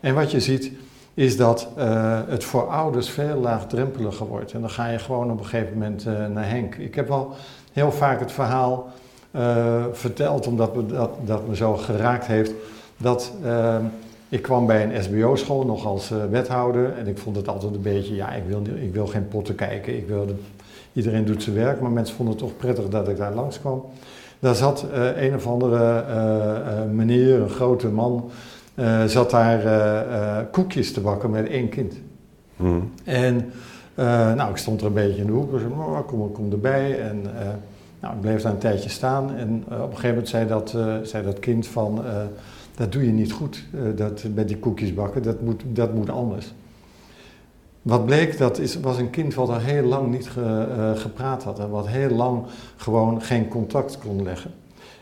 En 0.00 0.14
wat 0.14 0.30
je 0.30 0.40
ziet, 0.40 0.72
is 1.20 1.36
dat 1.36 1.68
uh, 1.78 2.18
het 2.26 2.44
voor 2.44 2.68
ouders 2.68 3.08
veel 3.08 3.36
laagdrempeliger 3.36 4.26
wordt. 4.26 4.52
En 4.52 4.60
dan 4.60 4.70
ga 4.70 4.88
je 4.88 4.98
gewoon 4.98 5.30
op 5.30 5.38
een 5.38 5.46
gegeven 5.46 5.72
moment 5.72 6.06
uh, 6.06 6.26
naar 6.26 6.48
Henk. 6.48 6.74
Ik 6.74 6.94
heb 6.94 7.10
al 7.10 7.32
heel 7.72 7.92
vaak 7.92 8.20
het 8.20 8.32
verhaal 8.32 8.88
uh, 9.36 9.84
verteld, 9.92 10.46
omdat 10.46 10.76
me, 10.76 10.86
dat, 10.86 11.10
dat 11.24 11.48
me 11.48 11.56
zo 11.56 11.76
geraakt 11.76 12.26
heeft, 12.26 12.52
dat 12.96 13.32
ik 14.28 14.42
kwam 14.42 14.66
bij 14.66 14.84
een 14.84 15.02
SBO-school 15.02 15.64
nog 15.64 15.86
als 15.86 16.12
wethouder 16.30 16.92
en 16.98 17.06
ik 17.06 17.18
vond 17.18 17.36
het 17.36 17.48
altijd 17.48 17.74
een 17.74 17.82
beetje, 17.82 18.14
ja, 18.14 18.32
ik 18.32 18.42
wil, 18.46 18.62
ik 18.82 18.92
wil 18.92 19.06
geen 19.06 19.28
potten 19.28 19.54
kijken, 19.54 19.96
ik 19.96 20.08
wilde, 20.08 20.34
iedereen 20.92 21.24
doet 21.24 21.42
zijn 21.42 21.56
werk, 21.56 21.80
maar 21.80 21.90
mensen 21.90 22.16
vonden 22.16 22.34
het 22.34 22.44
toch 22.44 22.56
prettig 22.56 22.88
dat 22.88 23.08
ik 23.08 23.16
daar 23.16 23.34
langskwam. 23.34 23.84
Daar 24.38 24.54
zat 24.54 24.84
een 25.16 25.34
of 25.34 25.46
andere 25.46 26.04
meneer, 26.92 27.40
een 27.40 27.48
grote 27.48 27.88
man, 27.88 28.30
uh, 28.74 29.04
zat 29.04 29.30
daar 29.30 29.64
uh, 29.64 30.36
koekjes 30.50 30.92
te 30.92 31.00
bakken 31.00 31.30
met 31.30 31.48
één 31.48 31.68
kind. 31.68 31.94
Mm. 32.56 32.92
En 33.04 33.52
nou, 34.36 34.50
ik 34.50 34.56
stond 34.56 34.80
er 34.80 34.86
een 34.86 34.92
beetje 34.92 35.20
in 35.20 35.26
de 35.26 35.32
hoek. 35.32 35.52
Oh, 35.52 36.06
kom, 36.06 36.32
kom 36.32 36.52
erbij. 36.52 37.00
En 37.00 37.22
nou, 38.00 38.14
ik 38.14 38.20
bleef 38.20 38.42
daar 38.42 38.52
een 38.52 38.58
tijdje 38.58 38.88
staan. 38.88 39.36
En 39.36 39.64
op 39.66 39.70
een 39.70 39.80
gegeven 39.80 40.08
moment 40.08 40.28
zei 40.28 40.46
dat, 40.46 40.70
zei 41.02 41.24
dat 41.24 41.38
kind 41.38 41.66
van... 41.66 42.02
dat 42.74 42.92
doe 42.92 43.06
je 43.06 43.12
niet 43.12 43.32
goed, 43.32 43.64
dat, 43.94 44.24
met 44.34 44.48
die 44.48 44.58
koekjes 44.58 44.94
bakken. 44.94 45.22
Dat 45.22 45.40
moet, 45.40 45.62
dat 45.66 45.94
moet 45.94 46.10
anders. 46.10 46.54
Wat 47.82 48.06
bleek, 48.06 48.38
dat 48.38 48.58
is, 48.58 48.80
was 48.80 48.98
een 48.98 49.10
kind 49.10 49.34
wat 49.34 49.48
al 49.48 49.58
heel 49.58 49.84
lang 49.84 50.10
niet 50.10 50.28
ge, 50.28 50.92
gepraat 50.96 51.42
had. 51.42 51.58
En 51.58 51.70
wat 51.70 51.88
heel 51.88 52.10
lang 52.10 52.42
gewoon 52.76 53.22
geen 53.22 53.48
contact 53.48 53.98
kon 53.98 54.22
leggen. 54.22 54.50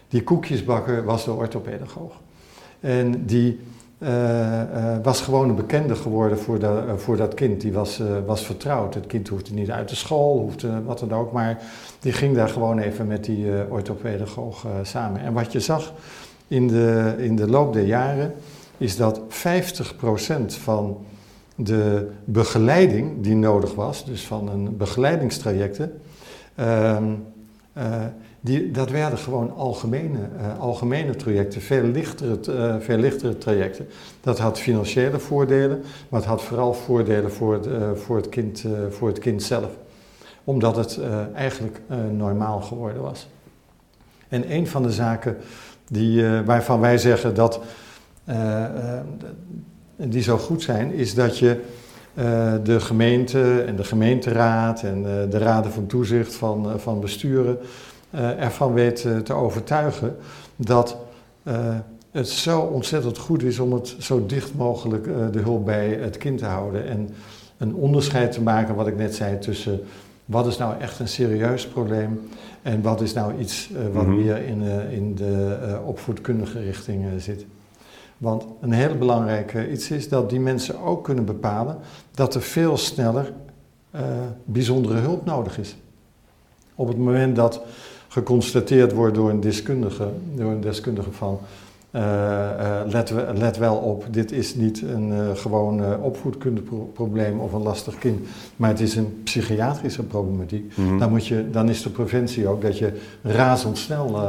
Die 0.08 0.22
koekjesbakker 0.22 1.04
was 1.04 1.24
de 1.24 1.32
orthopedagoog. 1.32 2.12
En 2.80 3.26
die 3.26 3.58
uh, 3.98 4.08
uh, 4.08 4.96
was 5.02 5.20
gewoon 5.20 5.48
een 5.48 5.54
bekende 5.54 5.94
geworden 5.94 6.38
voor, 6.38 6.58
de, 6.58 6.82
uh, 6.86 6.94
voor 6.94 7.16
dat 7.16 7.34
kind. 7.34 7.60
Die 7.60 7.72
was, 7.72 8.02
was 8.26 8.46
vertrouwd. 8.46 8.94
Het 8.94 9.06
kind 9.06 9.28
hoefde 9.28 9.54
niet 9.54 9.70
uit 9.70 9.88
de 9.88 9.94
school, 9.94 10.38
hoefde 10.38 10.82
wat 10.82 10.98
dan 10.98 11.12
ook. 11.12 11.32
Maar 11.32 11.62
die 12.00 12.12
ging 12.12 12.34
daar 12.34 12.48
gewoon 12.48 12.78
even 12.78 13.06
met 13.06 13.24
die 13.24 13.46
orthopedagoog 13.70 14.66
samen. 14.82 15.20
En 15.20 15.32
wat 15.32 15.52
je 15.52 15.60
zag 15.60 15.92
in 16.48 16.68
de, 16.68 17.14
in 17.18 17.36
de 17.36 17.48
loop 17.48 17.72
der 17.72 17.86
jaren, 17.86 18.34
is 18.76 18.96
dat 18.96 19.20
50% 19.20 19.22
van 20.46 20.98
de 21.54 22.10
begeleiding 22.24 23.22
die 23.22 23.34
nodig 23.34 23.74
was, 23.74 24.04
dus 24.04 24.26
van 24.26 24.48
een 24.48 24.76
begeleidingstrajecten, 24.76 26.00
ehm, 26.54 27.04
die, 28.40 28.70
dat 28.70 28.90
werden 28.90 29.18
gewoon 29.18 29.54
algemene, 29.56 30.18
uh, 30.18 30.58
algemene 30.58 31.16
trajecten, 31.16 31.60
veel 31.60 31.82
lichtere, 31.82 32.38
uh, 32.48 32.74
veel 32.78 32.96
lichtere 32.96 33.38
trajecten. 33.38 33.88
Dat 34.20 34.38
had 34.38 34.58
financiële 34.58 35.18
voordelen, 35.18 35.82
maar 36.08 36.20
het 36.20 36.28
had 36.28 36.42
vooral 36.42 36.74
voordelen 36.74 37.32
voor 37.32 37.52
het, 37.52 37.66
uh, 37.66 37.90
voor 37.94 38.16
het, 38.16 38.28
kind, 38.28 38.64
voor 38.90 39.08
het 39.08 39.18
kind 39.18 39.42
zelf. 39.42 39.70
Omdat 40.44 40.76
het 40.76 41.00
eigenlijk 41.34 41.80
normaal 42.10 42.60
geworden 42.60 43.02
was. 43.02 43.28
En 44.28 44.52
een 44.52 44.66
van 44.66 44.82
de 44.82 44.92
zaken 44.92 45.36
die, 45.88 46.42
waarvan 46.44 46.80
wij 46.80 46.98
zeggen 46.98 47.34
dat 47.34 47.60
die 49.96 50.22
zo 50.22 50.36
goed 50.36 50.62
zijn, 50.62 50.92
is 50.92 51.14
dat 51.14 51.38
je 51.38 51.60
de 52.62 52.80
gemeente 52.80 53.62
en 53.62 53.76
de 53.76 53.84
gemeenteraad 53.84 54.82
en 54.82 55.02
de 55.02 55.38
raden 55.38 55.72
van 55.72 55.86
toezicht 55.86 56.34
van, 56.34 56.80
van 56.80 57.00
besturen 57.00 57.58
ervan 58.10 58.72
weet 58.72 59.04
uh, 59.04 59.16
te 59.18 59.32
overtuigen 59.32 60.16
dat 60.56 60.96
uh, 61.42 61.54
het 62.10 62.28
zo 62.28 62.60
ontzettend 62.60 63.18
goed 63.18 63.42
is 63.42 63.58
om 63.58 63.72
het 63.72 63.96
zo 63.98 64.26
dicht 64.26 64.54
mogelijk 64.54 65.04
de 65.32 65.38
hulp 65.38 65.64
bij 65.64 65.88
het 65.88 66.16
kind 66.16 66.38
te 66.38 66.44
houden. 66.44 66.86
En 66.86 67.08
een 67.58 67.74
onderscheid 67.74 68.32
te 68.32 68.42
maken, 68.42 68.74
wat 68.74 68.86
ik 68.86 68.96
net 68.96 69.14
zei, 69.14 69.38
tussen 69.38 69.80
wat 70.24 70.46
is 70.46 70.56
nou 70.56 70.80
echt 70.80 70.98
een 70.98 71.08
serieus 71.08 71.66
probleem 71.66 72.28
en 72.62 72.82
wat 72.82 73.00
is 73.00 73.12
nou 73.12 73.38
iets 73.38 73.70
wat 73.92 74.04
mm 74.04 74.10
-hmm. 74.10 74.24
meer 74.24 74.36
in, 74.36 74.62
in 74.90 75.14
de 75.14 75.78
opvoedkundige 75.84 76.60
richting 76.60 77.06
zit. 77.18 77.46
Want 78.18 78.44
een 78.60 78.72
heel 78.72 78.96
belangrijk 78.96 79.54
iets 79.70 79.90
is 79.90 80.08
dat 80.08 80.30
die 80.30 80.40
mensen 80.40 80.80
ook 80.80 81.04
kunnen 81.04 81.24
bepalen 81.24 81.78
dat 82.14 82.34
er 82.34 82.42
veel 82.42 82.76
sneller 82.76 83.32
bijzondere 84.44 84.98
hulp 84.98 85.24
nodig 85.24 85.58
is. 85.58 85.76
Op 86.74 86.88
het 86.88 86.98
moment 86.98 87.36
dat 87.36 87.62
geconstateerd 88.08 88.92
wordt 88.92 89.14
door 89.14 89.30
een 89.30 89.40
deskundige, 89.40 90.08
door 90.34 90.50
een 90.50 90.60
deskundige 90.60 91.12
van 91.12 91.40
uh, 91.92 92.02
uh, 92.02 92.80
let, 92.86 93.12
let, 93.34 93.56
wel 93.56 93.76
op, 93.76 94.04
dit 94.10 94.32
is 94.32 94.54
niet 94.54 94.82
een 94.82 95.10
uh, 95.10 95.30
gewoon 95.34 96.02
opvoedkundeprobleem 96.02 97.40
of 97.40 97.52
een 97.52 97.62
lastig 97.62 97.98
kind, 97.98 98.26
maar 98.56 98.70
het 98.70 98.80
is 98.80 98.96
een 98.96 99.20
psychiatrische 99.24 100.02
problematiek. 100.02 100.72
Mm 100.76 100.88
-hmm. 100.88 100.98
dan, 100.98 101.10
moet 101.10 101.26
je, 101.26 101.50
dan 101.50 101.68
is 101.68 101.82
de 101.82 101.90
preventie 101.90 102.48
ook 102.48 102.62
dat 102.62 102.78
je 102.78 102.92
razendsnel 103.22 104.20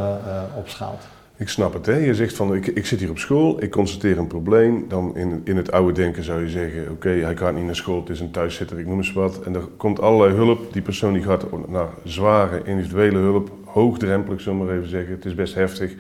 opschaalt. 0.58 1.02
Ik 1.40 1.50
snap 1.50 1.74
het, 1.74 1.86
hè? 1.86 1.96
Je 1.96 2.16
zegt 2.16 2.36
van, 2.36 2.56
ik, 2.56 2.68
ik 2.68 2.86
zit 2.86 3.00
hier 3.00 3.10
op 3.10 3.18
school, 3.18 3.64
ik 3.64 3.72
constateer 3.72 4.18
een 4.18 4.28
probleem. 4.28 4.86
Dan 4.88 5.16
in, 5.16 5.42
in 5.44 5.58
het 5.58 5.72
oude 5.72 5.94
denken 5.94 6.24
zou 6.24 6.42
je 6.42 6.50
zeggen, 6.50 6.82
oké, 6.82 6.92
okay, 6.92 7.20
hij 7.20 7.38
gaat 7.38 7.56
niet 7.56 7.66
naar 7.66 7.76
school, 7.76 8.00
het 8.00 8.10
is 8.10 8.20
een 8.20 8.32
thuiszitter, 8.32 8.80
ik 8.80 8.88
noem 8.88 8.98
eens 8.98 9.14
wat. 9.14 9.44
En 9.44 9.56
er 9.56 9.68
komt 9.78 10.02
allerlei 10.02 10.36
hulp. 10.36 10.74
Die 10.74 10.82
persoon 10.82 11.14
die 11.14 11.24
gaat 11.24 11.46
naar 11.68 11.88
zware 12.04 12.62
individuele 12.64 13.18
hulp, 13.18 13.52
hoogdrempelig, 13.74 14.42
zullen 14.42 14.60
we 14.60 14.66
maar 14.66 14.76
even 14.76 14.90
zeggen. 14.90 15.14
Het 15.14 15.26
is 15.26 15.36
best 15.36 15.54
heftig 15.56 15.94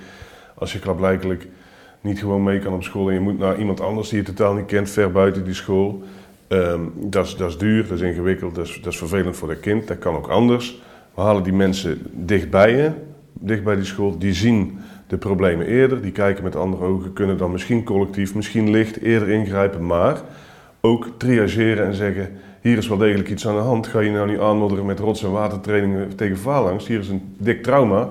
als 0.55 0.73
je 0.73 0.79
klaarblijkelijk 0.79 1.47
niet 2.01 2.19
gewoon 2.19 2.43
mee 2.43 2.59
kan 2.59 2.73
op 2.73 2.83
school 2.83 3.07
en 3.07 3.13
je 3.13 3.19
moet 3.19 3.39
naar 3.39 3.57
iemand 3.57 3.81
anders 3.81 4.09
die 4.09 4.19
je 4.19 4.25
totaal 4.25 4.53
niet 4.53 4.65
kent, 4.65 4.89
ver 4.89 5.11
buiten 5.11 5.43
die 5.43 5.53
school. 5.53 6.03
Um, 6.47 6.93
dat, 6.95 7.25
is, 7.25 7.35
dat 7.35 7.49
is 7.49 7.57
duur, 7.57 7.87
dat 7.87 7.91
is 7.91 8.01
ingewikkeld, 8.01 8.55
dat 8.55 8.67
is, 8.85 8.97
vervelend 8.97 9.35
voor 9.35 9.47
dat 9.47 9.59
kind. 9.59 9.87
Dat 9.87 9.99
kan 9.99 10.15
ook 10.15 10.27
anders. 10.27 10.81
We 11.13 11.21
halen 11.21 11.43
die 11.43 11.53
mensen 11.53 12.01
dicht 12.11 12.49
bij 12.49 12.75
je, 12.75 12.91
dicht 13.33 13.63
bij 13.63 13.75
die 13.75 13.85
school. 13.85 14.17
Die 14.17 14.33
zien 14.33 14.79
de 15.07 15.17
problemen 15.17 15.65
eerder, 15.65 16.01
die 16.01 16.11
kijken 16.11 16.43
met 16.43 16.55
andere 16.55 16.83
ogen, 16.83 17.13
kunnen 17.13 17.37
dan 17.37 17.51
misschien 17.51 17.83
collectief, 17.83 18.35
misschien 18.35 18.69
licht 18.69 19.01
eerder 19.01 19.29
ingrijpen, 19.29 19.85
maar 19.85 20.21
ook 20.81 21.09
triageren 21.17 21.85
en 21.85 21.93
zeggen: 21.93 22.29
hier 22.61 22.77
is 22.77 22.87
wel 22.87 22.97
degelijk 22.97 23.29
iets 23.29 23.47
aan 23.47 23.55
de 23.55 23.61
hand. 23.61 23.87
Ga 23.87 23.99
je 23.99 24.11
nou 24.11 24.29
niet 24.29 24.39
aanmodderen 24.39 24.85
met 24.85 24.99
rots- 24.99 25.23
en 25.23 25.31
watertrainingen 25.31 26.15
tegen 26.15 26.37
phalanx? 26.37 26.87
Hier 26.87 26.99
is 26.99 27.09
een 27.09 27.35
dik 27.37 27.63
trauma. 27.63 28.09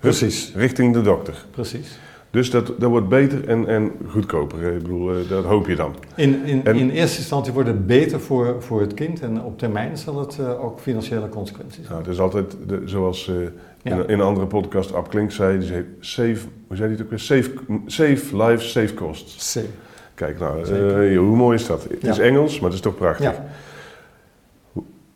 Precies. 0.00 0.52
Richting 0.54 0.92
de 0.92 1.02
dokter. 1.02 1.44
Precies. 1.50 1.98
Dus 2.34 2.50
dat, 2.50 2.66
dat 2.78 2.90
wordt 2.90 3.08
beter 3.08 3.48
en, 3.48 3.68
en 3.68 3.92
goedkoper. 4.08 4.72
Ik 4.72 4.82
bedoel, 4.82 5.10
eh, 5.10 5.28
dat 5.28 5.44
hoop 5.44 5.66
je 5.66 5.76
dan. 5.76 5.94
In, 6.14 6.44
in, 6.44 6.64
in 6.64 6.90
eerste 6.90 7.18
instantie 7.18 7.52
wordt 7.52 7.68
het 7.68 7.86
beter 7.86 8.20
voor, 8.20 8.62
voor 8.62 8.80
het 8.80 8.94
kind 8.94 9.20
en 9.20 9.42
op 9.42 9.58
termijn 9.58 9.96
zal 9.96 10.18
het 10.18 10.36
uh, 10.40 10.64
ook 10.64 10.80
financiële 10.80 11.28
consequenties 11.28 11.76
hebben. 11.76 11.96
Nou, 11.96 12.02
het 12.02 12.12
is 12.12 12.20
altijd, 12.20 12.56
de, 12.68 12.82
zoals 12.84 13.28
uh, 13.28 13.36
ja. 13.82 13.94
in, 13.94 14.08
in, 14.08 14.18
een 14.18 14.20
andere 14.20 14.46
podcast 14.46 14.94
Ab 14.94 15.08
Klink 15.08 15.30
zei, 15.30 15.58
die 15.58 15.66
zei, 15.66 15.84
save, 16.00 16.38
hoe 16.66 16.76
zei 16.76 16.88
hij 16.88 16.90
het 16.90 17.02
ook 17.02 17.10
weer? 17.10 17.18
Save, 17.18 17.50
save 17.86 18.36
lives, 18.36 18.70
save 18.70 18.94
costs. 18.94 19.50
Save. 19.52 19.66
Kijk, 20.14 20.38
nou, 20.38 21.16
hoe 21.16 21.36
mooi 21.36 21.56
is 21.56 21.66
dat? 21.66 21.82
Het 21.82 22.02
ja. 22.02 22.10
is 22.10 22.18
Engels, 22.18 22.54
maar 22.54 22.64
het 22.64 22.74
is 22.74 22.84
toch 22.84 22.96
prachtig. 22.96 23.32
Ja. 23.32 23.46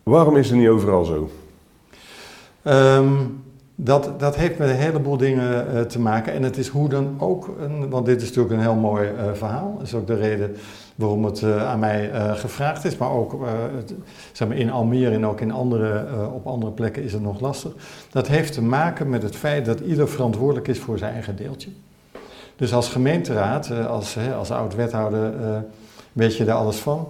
Waarom 0.09 0.37
is 0.37 0.49
het 0.49 0.59
niet 0.59 0.69
overal 0.69 1.05
zo? 1.05 1.31
Um, 2.65 3.43
dat, 3.75 4.21
dat 4.21 4.37
heeft 4.37 4.59
met 4.59 4.69
een 4.69 4.75
heleboel 4.75 5.17
dingen 5.17 5.67
uh, 5.75 5.81
te 5.81 6.01
maken. 6.01 6.33
En 6.33 6.43
het 6.43 6.57
is 6.57 6.69
hoe 6.69 6.89
dan 6.89 7.15
ook, 7.19 7.49
een, 7.61 7.91
want 7.91 8.07
dit 8.07 8.23
is 8.23 8.29
natuurlijk 8.29 8.55
een 8.55 8.61
heel 8.61 8.75
mooi 8.75 9.09
uh, 9.11 9.33
verhaal. 9.33 9.75
Dat 9.79 9.87
is 9.87 9.95
ook 9.95 10.07
de 10.07 10.15
reden 10.15 10.57
waarom 10.95 11.25
het 11.25 11.41
uh, 11.41 11.69
aan 11.69 11.79
mij 11.79 12.11
gevraagd 12.35 12.85
is. 12.85 12.97
Maar 12.97 13.11
ook 13.11 13.37
zeg 14.33 14.49
maar 14.49 14.57
in 14.57 14.71
Almere 14.71 15.15
en 15.15 15.27
ook 15.27 15.41
in 15.41 15.53
andere, 15.53 16.07
op 16.35 16.47
andere 16.47 16.73
plekken 16.73 17.03
is 17.03 17.13
het 17.13 17.23
nog 17.23 17.41
lastig. 17.41 17.73
Dat 18.11 18.27
heeft 18.27 18.53
te 18.53 18.63
maken 18.63 19.09
met 19.09 19.23
het 19.23 19.37
feit 19.37 19.65
dat 19.65 19.81
ieder 19.81 20.09
verantwoordelijk 20.09 20.69
is 20.69 20.79
voor 20.79 20.99
zijn 20.99 21.13
eigen 21.13 21.37
deeltje. 21.37 21.71
Dus 22.57 22.75
als 22.75 22.89
gemeenteraad, 22.89 23.71
als, 23.89 24.17
als 24.39 24.51
oud-wethouder, 24.51 25.33
weet 26.13 26.37
je 26.37 26.45
daar 26.45 26.57
alles 26.57 26.77
van. 26.77 27.09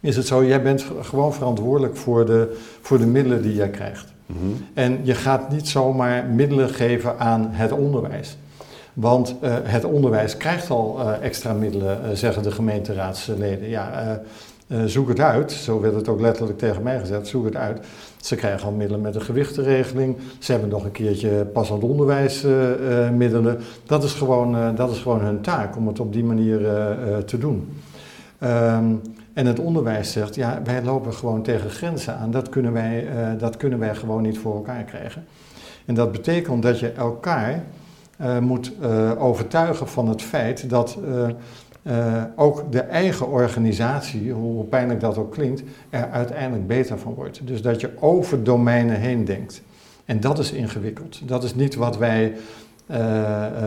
Is 0.00 0.16
het 0.16 0.26
zo, 0.26 0.44
jij 0.44 0.62
bent 0.62 0.86
gewoon 1.00 1.34
verantwoordelijk 1.34 1.96
voor 1.96 2.26
de, 2.26 2.56
voor 2.80 2.98
de 2.98 3.06
middelen 3.06 3.42
die 3.42 3.54
jij 3.54 3.70
krijgt. 3.70 4.12
Mm-hmm. 4.26 4.66
En 4.74 5.00
je 5.02 5.14
gaat 5.14 5.50
niet 5.50 5.68
zomaar 5.68 6.24
middelen 6.24 6.68
geven 6.68 7.18
aan 7.18 7.48
het 7.50 7.72
onderwijs. 7.72 8.36
Want 8.92 9.34
uh, 9.42 9.54
het 9.62 9.84
onderwijs 9.84 10.36
krijgt 10.36 10.70
al 10.70 11.00
uh, 11.00 11.24
extra 11.24 11.52
middelen, 11.52 12.00
uh, 12.04 12.10
zeggen 12.14 12.42
de 12.42 12.50
gemeenteraadsleden. 12.50 13.68
Ja, 13.68 14.20
eh, 14.66 14.84
zoek 14.84 15.08
het 15.08 15.20
uit. 15.20 15.52
Zo 15.52 15.80
werd 15.80 15.94
het 15.94 16.08
ook 16.08 16.20
letterlijk 16.20 16.58
tegen 16.58 16.82
mij 16.82 16.98
gezegd, 16.98 17.26
zoek 17.26 17.44
het 17.44 17.56
uit. 17.56 17.86
Ze 18.20 18.34
krijgen 18.34 18.66
al 18.66 18.72
middelen 18.72 19.00
met 19.00 19.14
een 19.14 19.22
gewichtenregeling. 19.22 20.16
Ze 20.38 20.52
hebben 20.52 20.70
nog 20.70 20.84
een 20.84 20.92
keertje 20.92 21.46
passend 21.52 21.82
onderwijsmiddelen. 21.82 23.58
dat, 23.86 24.04
is 24.04 24.12
gewoon, 24.12 24.74
dat 24.74 24.90
is 24.90 24.98
gewoon 24.98 25.20
hun 25.20 25.40
taak 25.40 25.76
om 25.76 25.86
het 25.86 26.00
op 26.00 26.12
die 26.12 26.24
manier 26.24 26.58
te 27.26 27.38
doen. 27.38 27.68
Ehm, 28.38 28.94
en 29.32 29.46
het 29.46 29.58
onderwijs 29.58 30.12
zegt, 30.12 30.34
ja, 30.34 30.60
wij 30.64 30.82
lopen 30.82 31.14
gewoon 31.14 31.42
tegen 31.42 31.70
grenzen 31.70 32.16
aan. 32.16 32.30
Dat 32.30 32.48
kunnen 32.48 32.72
wij, 32.72 33.06
dat 33.38 33.56
kunnen 33.56 33.78
wij 33.78 33.94
gewoon 33.94 34.22
niet 34.22 34.38
voor 34.38 34.54
elkaar 34.54 34.84
krijgen. 34.84 35.24
En 35.84 35.94
dat 35.94 36.12
betekent 36.12 36.62
dat 36.62 36.78
je 36.78 36.92
elkaar 36.92 37.62
uh, 38.20 38.38
moet 38.38 38.72
uh, 38.82 39.22
overtuigen 39.22 39.88
van 39.88 40.08
het 40.08 40.22
feit 40.22 40.70
dat 40.70 40.98
ook 42.36 42.72
de 42.72 42.80
eigen 42.80 43.28
organisatie, 43.28 44.32
hoe 44.32 44.64
pijnlijk 44.64 45.00
dat 45.00 45.18
ook 45.18 45.32
klinkt, 45.32 45.62
er 45.90 46.10
uiteindelijk 46.10 46.66
beter 46.66 46.98
van 46.98 47.14
wordt. 47.14 47.46
Dus 47.46 47.62
dat 47.62 47.80
je 47.80 47.90
over 48.00 48.44
domeinen 48.44 48.96
heen 48.96 49.24
denkt. 49.24 49.62
En 50.04 50.20
dat 50.20 50.38
is 50.38 50.52
ingewikkeld. 50.52 51.28
Dat 51.28 51.44
is 51.44 51.54
niet 51.54 51.74
wat 51.74 51.98
wij, 51.98 52.32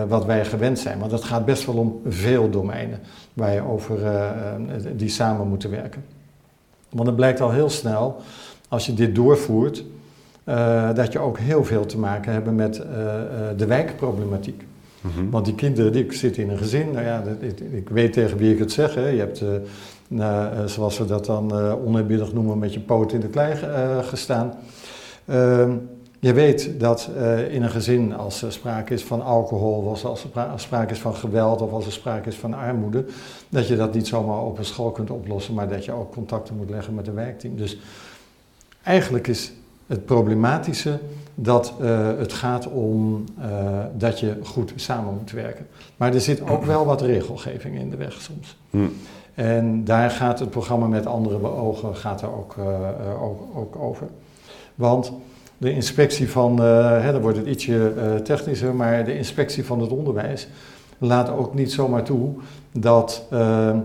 wat 0.07 0.25
wij 0.25 0.45
gewend 0.45 0.79
zijn, 0.79 0.99
want 0.99 1.11
het 1.11 1.23
gaat 1.23 1.45
best 1.45 1.65
wel 1.65 1.75
om 1.75 2.01
veel 2.07 2.49
domeinen 2.49 2.99
waar 3.33 3.53
je 3.53 3.61
over, 3.61 3.99
die 4.95 5.09
samen 5.09 5.47
moeten 5.47 5.69
werken. 5.69 6.03
Want 6.89 7.07
het 7.07 7.15
blijkt 7.15 7.41
al 7.41 7.51
heel 7.51 7.69
snel, 7.69 8.21
als 8.67 8.85
je 8.85 8.93
dit 8.93 9.15
doorvoert, 9.15 9.83
uh, 10.45 10.93
dat 10.93 11.11
je 11.11 11.19
ook 11.19 11.37
heel 11.37 11.63
veel 11.63 11.85
te 11.85 11.97
maken 11.97 12.33
hebt 12.33 12.51
met 12.51 12.77
uh, 12.77 12.85
de 13.57 13.65
wijkproblematiek. 13.65 14.65
Mm 15.01 15.29
Want 15.29 15.45
die 15.45 15.55
kinderen, 15.55 15.91
die 15.91 16.13
zitten 16.13 16.43
in 16.43 16.49
een 16.49 16.57
gezin, 16.57 16.91
nou 16.91 17.05
ja, 17.05 17.21
dat, 17.21 17.35
ik, 17.39 17.59
ik, 17.59 17.89
weet 17.89 18.13
tegen 18.13 18.37
wie 18.37 18.53
ik 18.53 18.59
het 18.59 18.71
zeg. 18.71 18.95
Hè. 18.95 19.07
Je 19.07 19.19
hebt, 19.19 19.43
nou, 20.07 20.67
zoals 20.67 20.97
we 20.97 21.05
dat 21.05 21.25
dan 21.25 21.51
oneerbiedig 21.85 22.33
noemen, 22.33 22.57
met 22.57 22.73
je 22.73 22.79
poot 22.79 23.13
in 23.13 23.19
de 23.19 23.27
klei 23.27 23.55
gestaan. 24.01 24.53
Ehm, 25.25 25.71
je 26.23 26.33
weet 26.33 26.79
dat 26.79 27.09
in 27.49 27.63
een 27.63 27.69
gezin, 27.69 28.15
als 28.15 28.41
er 28.41 28.51
sprake 28.51 28.93
is 28.93 29.03
van 29.03 29.21
alcohol, 29.21 29.73
of 29.73 30.05
als 30.05 30.23
er 30.23 30.29
sprake 30.55 30.91
is 30.91 30.99
van 30.99 31.15
geweld 31.15 31.61
of 31.61 31.71
als 31.71 31.85
er 31.85 31.91
sprake 31.91 32.29
is 32.29 32.35
van 32.35 32.53
armoede, 32.53 33.05
dat 33.49 33.67
je 33.67 33.75
dat 33.75 33.93
niet 33.93 34.07
zomaar 34.07 34.41
op 34.41 34.57
een 34.57 34.65
school 34.65 34.91
kunt 34.91 35.09
oplossen, 35.09 35.53
maar 35.53 35.69
dat 35.69 35.85
je 35.85 35.91
ook 35.91 36.11
contacten 36.11 36.55
moet 36.55 36.69
leggen 36.69 36.93
met 36.93 37.07
een 37.07 37.13
wijkteam. 37.13 37.55
Dus 37.55 37.77
eigenlijk 38.83 39.27
is 39.27 39.53
het 39.87 40.05
problematische 40.05 40.99
dat 41.35 41.73
uh, 41.81 42.07
het 42.17 42.33
gaat 42.33 42.67
om 42.67 43.23
uh, 43.39 43.45
dat 43.97 44.19
je 44.19 44.37
goed 44.43 44.73
samen 44.75 45.13
moet 45.13 45.31
werken. 45.31 45.67
Maar 45.97 46.13
er 46.13 46.21
zit 46.21 46.49
ook 46.49 46.65
wel 46.65 46.85
wat 46.85 47.01
regelgeving 47.01 47.79
in 47.79 47.89
de 47.89 47.97
weg 47.97 48.21
soms. 48.21 48.57
Hm. 48.69 48.77
En 49.33 49.83
daar 49.83 50.09
gaat 50.09 50.39
het 50.39 50.49
programma 50.49 50.87
met 50.87 51.05
andere 51.05 51.47
ogen 51.47 51.95
gaat 51.95 52.21
er 52.21 52.35
ook, 52.35 52.55
ook, 53.21 53.41
ook, 53.55 53.75
over. 53.75 54.07
Want 54.75 55.11
de 55.57 55.71
inspectie 55.71 56.29
van, 56.29 56.59
hè, 56.59 57.11
dan 57.11 57.21
wordt 57.21 57.37
het 57.37 57.47
ietsje 57.47 57.93
technischer, 58.23 58.75
maar 58.75 59.05
de 59.05 59.17
inspectie 59.17 59.65
van 59.65 59.81
het 59.81 59.91
onderwijs 59.91 60.47
laat 60.97 61.29
ook 61.29 61.53
niet 61.53 61.71
zomaar 61.71 62.03
toe 62.03 62.33
dat 62.71 63.27
uh, 63.33 63.75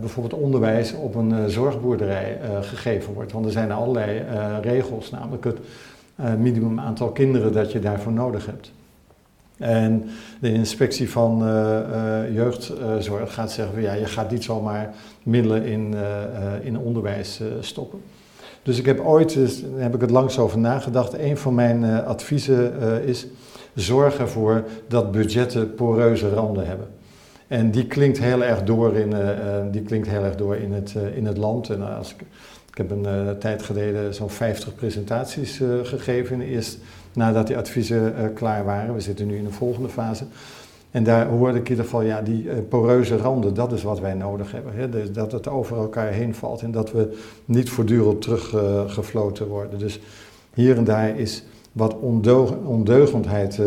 bijvoorbeeld 0.00 0.42
onderwijs 0.42 0.92
op 0.94 1.14
een 1.14 1.50
zorgboerderij 1.50 2.38
gegeven 2.60 3.14
wordt. 3.14 3.32
Want 3.32 3.44
er 3.44 3.52
zijn 3.52 3.72
allerlei 3.72 4.22
regels, 4.62 5.10
namelijk 5.10 5.44
het 5.44 5.58
minimum 6.38 6.80
aantal 6.80 7.08
kinderen 7.08 7.52
dat 7.52 7.72
je 7.72 7.78
daarvoor 7.78 8.12
nodig 8.12 8.46
hebt. 8.46 8.72
En 9.56 10.04
de 10.40 10.52
inspectie 10.52 11.10
van 11.10 11.38
jeugdzorg 12.32 13.34
gaat 13.34 13.52
zeggen 13.52 13.82
ja, 13.82 13.92
je 13.92 14.06
gaat 14.06 14.30
niet 14.30 14.44
zomaar 14.44 14.94
middelen 15.22 15.64
in, 15.64 15.94
in 16.62 16.78
onderwijs 16.78 17.40
stoppen. 17.60 18.00
Dus 18.62 18.78
ik 18.78 18.86
heb 18.86 19.00
ooit, 19.00 19.34
daar 19.34 19.80
heb 19.82 19.94
ik 19.94 20.00
het 20.00 20.10
langs 20.10 20.38
over 20.38 20.58
nagedacht, 20.58 21.18
een 21.18 21.36
van 21.36 21.54
mijn 21.54 21.84
adviezen 22.04 22.80
is 23.04 23.26
zorg 23.74 24.18
ervoor 24.18 24.64
dat 24.88 25.12
budgetten 25.12 25.74
poreuze 25.74 26.28
randen 26.28 26.66
hebben. 26.66 26.86
En 27.46 27.70
die 27.70 27.86
klinkt 27.86 28.18
heel 28.18 28.44
erg 28.44 28.62
door 28.62 28.96
in, 28.96 29.14
die 29.70 29.82
klinkt 29.82 30.08
heel 30.08 30.24
erg 30.24 30.36
door 30.36 30.56
in, 30.56 30.72
het, 30.72 30.94
in 31.14 31.26
het 31.26 31.36
land. 31.36 31.70
En 31.70 31.96
als 31.96 32.12
ik, 32.12 32.20
ik 32.70 32.76
heb 32.78 32.90
een 32.90 33.38
tijd 33.38 33.62
geleden 33.62 34.14
zo'n 34.14 34.30
50 34.30 34.74
presentaties 34.74 35.60
gegeven, 35.82 36.40
eerst 36.40 36.78
nadat 37.12 37.46
die 37.46 37.56
adviezen 37.56 38.32
klaar 38.34 38.64
waren. 38.64 38.94
We 38.94 39.00
zitten 39.00 39.26
nu 39.26 39.36
in 39.36 39.44
de 39.44 39.50
volgende 39.50 39.88
fase. 39.88 40.24
En 40.98 41.04
daar 41.04 41.26
hoorde 41.26 41.58
ik 41.58 41.64
in 41.64 41.70
ieder 41.70 41.84
geval, 41.84 42.02
ja, 42.02 42.22
die 42.22 42.44
poreuze 42.68 43.16
randen, 43.16 43.54
dat 43.54 43.72
is 43.72 43.82
wat 43.82 44.00
wij 44.00 44.14
nodig 44.14 44.52
hebben. 44.52 44.72
Hè? 44.74 44.88
Dus 44.88 45.12
dat 45.12 45.32
het 45.32 45.48
over 45.48 45.76
elkaar 45.76 46.12
heen 46.12 46.34
valt 46.34 46.62
en 46.62 46.70
dat 46.70 46.92
we 46.92 47.16
niet 47.44 47.70
voortdurend 47.70 48.22
teruggefloten 48.22 49.48
worden. 49.48 49.78
Dus 49.78 50.00
hier 50.54 50.76
en 50.76 50.84
daar 50.84 51.18
is 51.18 51.44
wat 51.72 51.96
ondeugendheid 52.64 53.58
uh, 53.58 53.66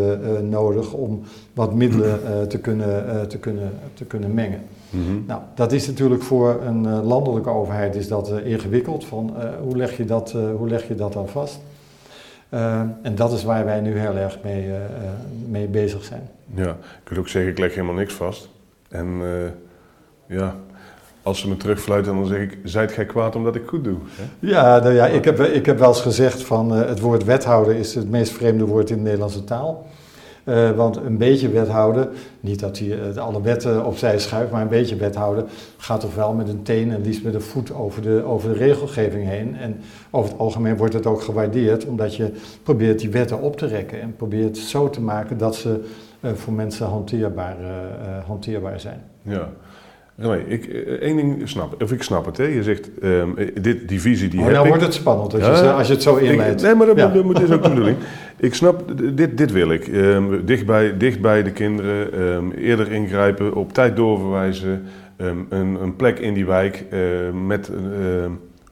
nodig 0.50 0.94
om 0.94 1.22
wat 1.54 1.74
middelen 1.74 2.20
uh, 2.24 2.42
te, 2.42 2.58
kunnen, 2.58 3.28
te, 3.28 3.38
kunnen, 3.38 3.72
te 3.94 4.06
kunnen 4.06 4.34
mengen. 4.34 4.62
Mm 4.90 5.06
-hmm. 5.06 5.24
Nou, 5.28 5.42
dat 5.56 5.72
is 5.72 5.88
natuurlijk 5.88 6.24
voor 6.24 6.62
een 6.66 7.04
landelijke 7.04 7.50
overheid 7.50 7.96
is 7.96 8.08
dat 8.08 8.32
ingewikkeld. 8.44 9.06
Van, 9.06 9.34
hoe, 9.64 9.78
leg 9.78 9.98
je 9.98 10.06
dat, 10.06 10.36
hoe 10.58 10.70
leg 10.70 10.88
je 10.88 10.96
dat 10.96 11.14
dan 11.14 11.28
vast? 11.28 11.60
En 13.02 13.16
dat 13.16 13.32
is 13.32 13.44
waar 13.44 13.66
wij 13.66 13.82
nu 13.82 13.98
heel 13.98 14.16
erg 14.16 14.38
mee, 14.44 14.72
mee 15.50 15.68
bezig 15.68 16.04
zijn. 16.04 16.30
Ja, 16.54 16.70
ik 16.70 17.02
kunt 17.04 17.20
ook 17.20 17.28
zeggen, 17.28 17.52
ik 17.52 17.58
leg 17.58 17.74
helemaal 17.74 17.96
niks 17.96 18.14
vast. 18.14 18.50
En 18.90 19.22
ja, 20.26 20.56
als 21.24 21.40
ze 21.40 21.48
me 21.48 21.58
terugfluiten, 21.58 22.16
dan 22.16 22.26
zeg 22.26 22.40
ik, 22.42 22.58
zijt 22.64 22.92
gij 22.92 23.06
kwaad 23.06 23.36
omdat 23.36 23.56
ik 23.56 23.64
goed 23.68 23.84
doe? 23.84 23.98
Hè? 24.10 24.24
Ja, 24.40 24.80
nou 24.80 24.94
ja 24.94 25.06
ik, 25.08 25.26
heb, 25.26 25.40
ik 25.40 25.66
heb 25.66 25.80
wel 25.80 25.88
eens 25.88 26.02
gezegd 26.02 26.44
van 26.44 26.78
uh, 26.78 26.88
het 26.88 27.00
woord 27.00 27.24
wethouder 27.24 27.76
is 27.76 27.96
het 27.96 28.10
meest 28.10 28.32
vreemde 28.32 28.66
woord 28.66 28.90
in 28.90 28.96
de 28.96 29.04
Nederlandse 29.04 29.44
taal. 29.44 29.88
Uh, 30.52 30.72
want 30.72 30.96
een 30.96 31.18
beetje 31.18 31.50
wethouden, 31.50 32.10
niet 32.40 32.60
dat 32.60 32.80
hij 32.80 32.88
uh, 32.88 33.18
alle 33.18 33.42
wetten 33.42 33.86
opzij 33.86 34.20
schuift, 34.20 34.52
maar 34.52 34.62
een 34.62 34.68
beetje 34.68 34.96
wethouden 34.96 35.46
gaat 35.78 36.00
toch 36.00 36.16
wel 36.16 36.34
met 36.34 36.50
een 36.50 36.64
teen 36.64 36.92
en 36.92 37.02
liefst 37.02 37.24
met 37.24 37.34
een 37.34 37.42
voet 37.42 37.74
over 37.74 38.02
de, 38.02 38.24
over 38.26 38.54
de 38.54 38.58
regelgeving 38.58 39.28
heen. 39.28 39.56
En 39.56 39.80
over 40.10 40.32
het 40.32 40.40
algemeen 40.40 40.78
wordt 40.78 40.94
het 40.94 41.06
ook 41.06 41.22
gewaardeerd, 41.22 41.86
omdat 41.86 42.16
je 42.16 42.32
probeert 42.64 43.00
die 43.00 43.10
wetten 43.10 43.42
op 43.42 43.58
te 43.58 43.66
rekken 43.66 44.02
en 44.02 44.16
probeert 44.16 44.58
zo 44.58 44.90
te 44.90 45.02
maken 45.02 45.38
dat 45.38 45.56
ze 45.56 45.84
voor 46.34 46.54
mensen 46.54 46.88
hanteerbaar, 46.88 47.56
hanteerbaar 48.26 48.80
zijn. 48.80 49.04
Ja. 49.22 49.50
Nee, 50.22 50.48
ik, 50.48 50.66
eh, 50.66 50.92
één 50.92 51.16
ding 51.16 51.50
snap, 51.50 51.82
of 51.82 51.92
ik 51.92 52.04
snap 52.04 52.26
het. 52.26 52.38
Hè. 52.38 52.44
Je 52.44 52.64
zegt, 52.64 52.90
um, 53.04 53.36
dit, 53.62 53.88
die 53.88 54.02
visie 54.02 54.30
die 54.30 54.40
oh, 54.40 54.46
heb 54.46 54.54
nou 54.54 54.66
ik. 54.66 54.72
wordt 54.72 54.86
het 54.86 54.94
spannend 54.94 55.34
als, 55.34 55.60
je, 55.60 55.72
als 55.72 55.88
je 55.88 55.94
het 55.94 56.02
zo 56.02 56.16
inleidt. 56.16 56.62
Nee, 56.62 56.76
maar 56.76 56.88
dat, 56.88 56.98
ja. 56.98 57.22
moet, 57.24 57.42
is 57.42 57.52
ook 57.52 57.64
de 57.64 57.70
bedoeling. 57.70 57.98
Ik 58.38 58.54
snap, 58.54 58.84
dit, 59.14 59.38
dit 59.38 59.52
wil 59.52 59.72
ik. 59.72 59.88
Um, 59.88 60.46
dichtbij, 60.46 60.98
dichtbij 60.98 61.44
de 61.44 61.52
kinderen, 61.52 62.22
um, 62.22 62.52
eerder 62.52 62.92
ingrijpen, 62.92 63.54
op 63.54 63.74
tijd 63.74 63.96
doorverwijzen. 63.96 64.84
een, 65.18 65.48
een, 65.82 65.96
plek 65.96 66.20
in 66.20 66.34
die 66.34 66.46
wijk 66.46 66.86
met, 67.46 67.72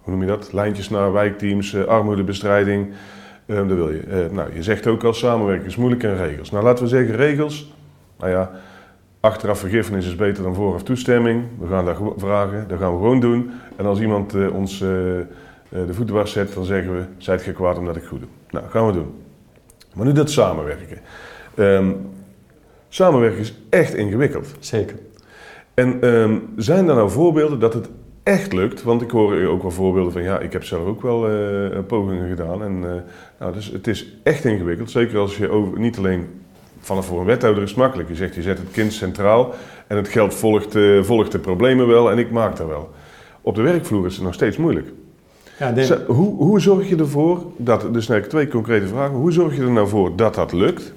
hoe 0.02 0.14
noem 0.14 0.22
je 0.22 0.28
dat, 0.28 0.54
lijntjes 0.54 0.90
naar 0.90 1.12
wijkteams, 1.12 1.74
uh, 1.74 1.84
armoedebestrijding. 1.84 2.88
dat 3.46 3.66
wil 3.66 3.90
je. 3.90 4.28
Nou, 4.32 4.50
je 4.54 4.64
zegt 4.64 4.88
ook 4.88 5.04
als 5.04 5.20
samenwerking 5.20 5.68
is 5.68 5.76
moeilijk 5.76 6.04
en 6.04 6.18
regels. 6.18 6.52
Nou, 6.52 6.64
laten 6.64 6.84
we 6.84 6.90
zeggen 6.90 7.16
regels. 7.16 7.74
Nou 8.20 8.32
ja, 8.32 8.52
Achteraf 9.22 9.60
vergiffenis 9.60 10.06
is 10.06 10.16
beter 10.16 10.44
dan 10.44 10.56
vooraf 10.56 10.84
toestemming. 10.84 11.44
We 11.60 11.68
gaan 11.68 11.86
dat 11.86 11.98
vragen, 12.18 12.68
dat 12.68 12.80
gaan 12.80 12.92
we 12.92 12.98
gewoon 12.98 13.20
doen. 13.20 13.52
En 13.76 13.86
als 13.86 14.00
iemand 14.00 14.36
uh, 14.36 14.56
ons 14.56 14.82
uh, 14.82 14.88
de 15.70 15.94
voet 15.94 16.08
dwars 16.08 16.32
zet, 16.32 16.54
dan 16.54 16.66
zeggen 16.66 16.96
we: 16.96 17.04
Zijt 17.18 17.42
ge 17.42 17.52
kwaad 17.52 17.78
omdat 17.78 17.96
ik 17.96 18.04
goed 18.04 18.20
doe? 18.20 18.30
Nou, 18.50 18.70
gaan 18.70 18.88
we 18.88 18.94
doen. 18.94 19.14
Maar 19.96 20.06
nu 20.06 20.12
dat 20.12 20.32
samenwerken. 20.32 20.98
Um, 21.56 22.10
samenwerken 22.90 23.40
is 23.40 23.54
echt 23.70 23.94
ingewikkeld. 23.94 24.56
Zeker. 24.60 24.96
En 25.74 26.08
um, 26.08 26.54
zijn 26.56 26.88
er 26.88 26.96
nou 26.96 27.10
voorbeelden 27.10 27.60
dat 27.60 27.74
het 27.74 27.90
echt 28.24 28.54
lukt? 28.54 28.84
Want 28.84 29.02
ik 29.02 29.12
hoor 29.12 29.46
ook 29.46 29.62
wel 29.62 29.72
voorbeelden 29.72 30.12
van: 30.12 30.24
ja, 30.24 30.40
ik 30.40 30.54
heb 30.54 30.64
zelf 30.64 30.86
ook 30.86 31.02
wel 31.02 31.32
uh, 31.32 31.80
pogingen 31.88 32.30
gedaan. 32.30 32.64
En 32.64 33.04
nou, 33.40 33.54
dus 33.54 33.68
het 33.68 33.88
is 33.88 34.18
echt 34.24 34.46
ingewikkeld. 34.46 34.92
Zeker 34.92 35.18
als 35.18 35.38
je 35.38 35.50
over, 35.50 35.80
niet 35.80 35.98
alleen 35.98 36.28
vanaf 36.80 37.06
voor 37.06 37.20
een 37.20 37.26
wethouder 37.26 37.64
is 37.64 37.70
het 37.70 37.80
makkelijk. 37.80 38.10
Je 38.10 38.16
zegt, 38.16 38.36
je 38.36 38.42
zet 38.42 38.58
het 38.58 38.72
kind 38.72 38.94
centraal 38.94 39.54
en 39.88 39.98
het 39.98 40.08
geld 40.08 40.34
volgt, 40.34 40.76
uh, 40.76 41.04
volgt 41.04 41.32
de 41.32 41.40
problemen 41.40 41.88
wel 41.88 42.12
en 42.12 42.18
ik 42.18 42.32
maak 42.32 42.58
daar 42.58 42.68
wel. 42.68 42.90
Op 43.42 43.56
de 43.56 43.62
werkvloer 43.62 44.06
is 44.06 44.16
het 44.16 44.24
nog 44.24 44.34
steeds 44.34 44.58
moeilijk. 44.58 44.88
Ja, 45.60 45.74
hoe, 46.08 46.36
hoe 46.36 46.60
zorg 46.60 46.90
je 46.90 46.96
ervoor 46.96 47.44
dat, 47.58 47.94
dus 47.94 48.08
nou 48.08 48.22
twee 48.22 48.48
concrete 48.48 48.88
vragen, 48.88 49.16
hoe 49.16 49.32
zorg 49.32 49.56
je 49.56 49.62
er 49.62 49.72
nou 49.72 49.88
voor 49.88 50.16
dat 50.16 50.36
dat 50.36 50.52
lukt? 50.52 50.94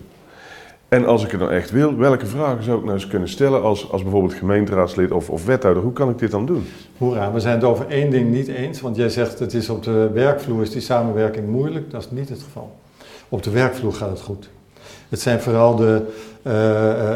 En 0.88 1.06
als 1.06 1.24
ik 1.24 1.30
het 1.30 1.40
nou 1.40 1.52
echt 1.52 1.70
wil, 1.70 1.96
welke 1.96 2.26
vragen 2.26 2.64
zou 2.64 2.78
ik 2.78 2.84
nou 2.84 2.96
eens 2.96 3.06
kunnen 3.06 3.28
stellen 3.28 3.62
als, 3.62 3.90
als 3.90 4.02
bijvoorbeeld 4.02 4.34
gemeenteraadslid 4.34 5.10
of, 5.10 5.30
of 5.30 5.44
wethouder? 5.44 5.82
Hoe 5.82 5.92
kan 5.92 6.10
ik 6.10 6.18
dit 6.18 6.30
dan 6.30 6.46
doen? 6.46 6.66
Hoera, 6.98 7.32
we 7.32 7.40
zijn 7.40 7.54
het 7.54 7.64
over 7.64 7.86
één 7.88 8.10
ding 8.10 8.30
niet 8.30 8.48
eens, 8.48 8.80
want 8.80 8.96
jij 8.96 9.08
zegt 9.08 9.38
het 9.38 9.54
is 9.54 9.68
op 9.68 9.82
de 9.82 10.10
werkvloer 10.12 10.62
is 10.62 10.70
die 10.70 10.80
samenwerking 10.80 11.48
moeilijk. 11.48 11.90
Dat 11.90 12.00
is 12.00 12.10
niet 12.10 12.28
het 12.28 12.42
geval. 12.42 12.76
Op 13.28 13.42
de 13.42 13.50
werkvloer 13.50 13.92
gaat 13.92 14.10
het 14.10 14.20
goed. 14.20 14.50
Het 15.12 15.20
zijn 15.20 15.40
vooral 15.40 15.76
de, 15.76 16.02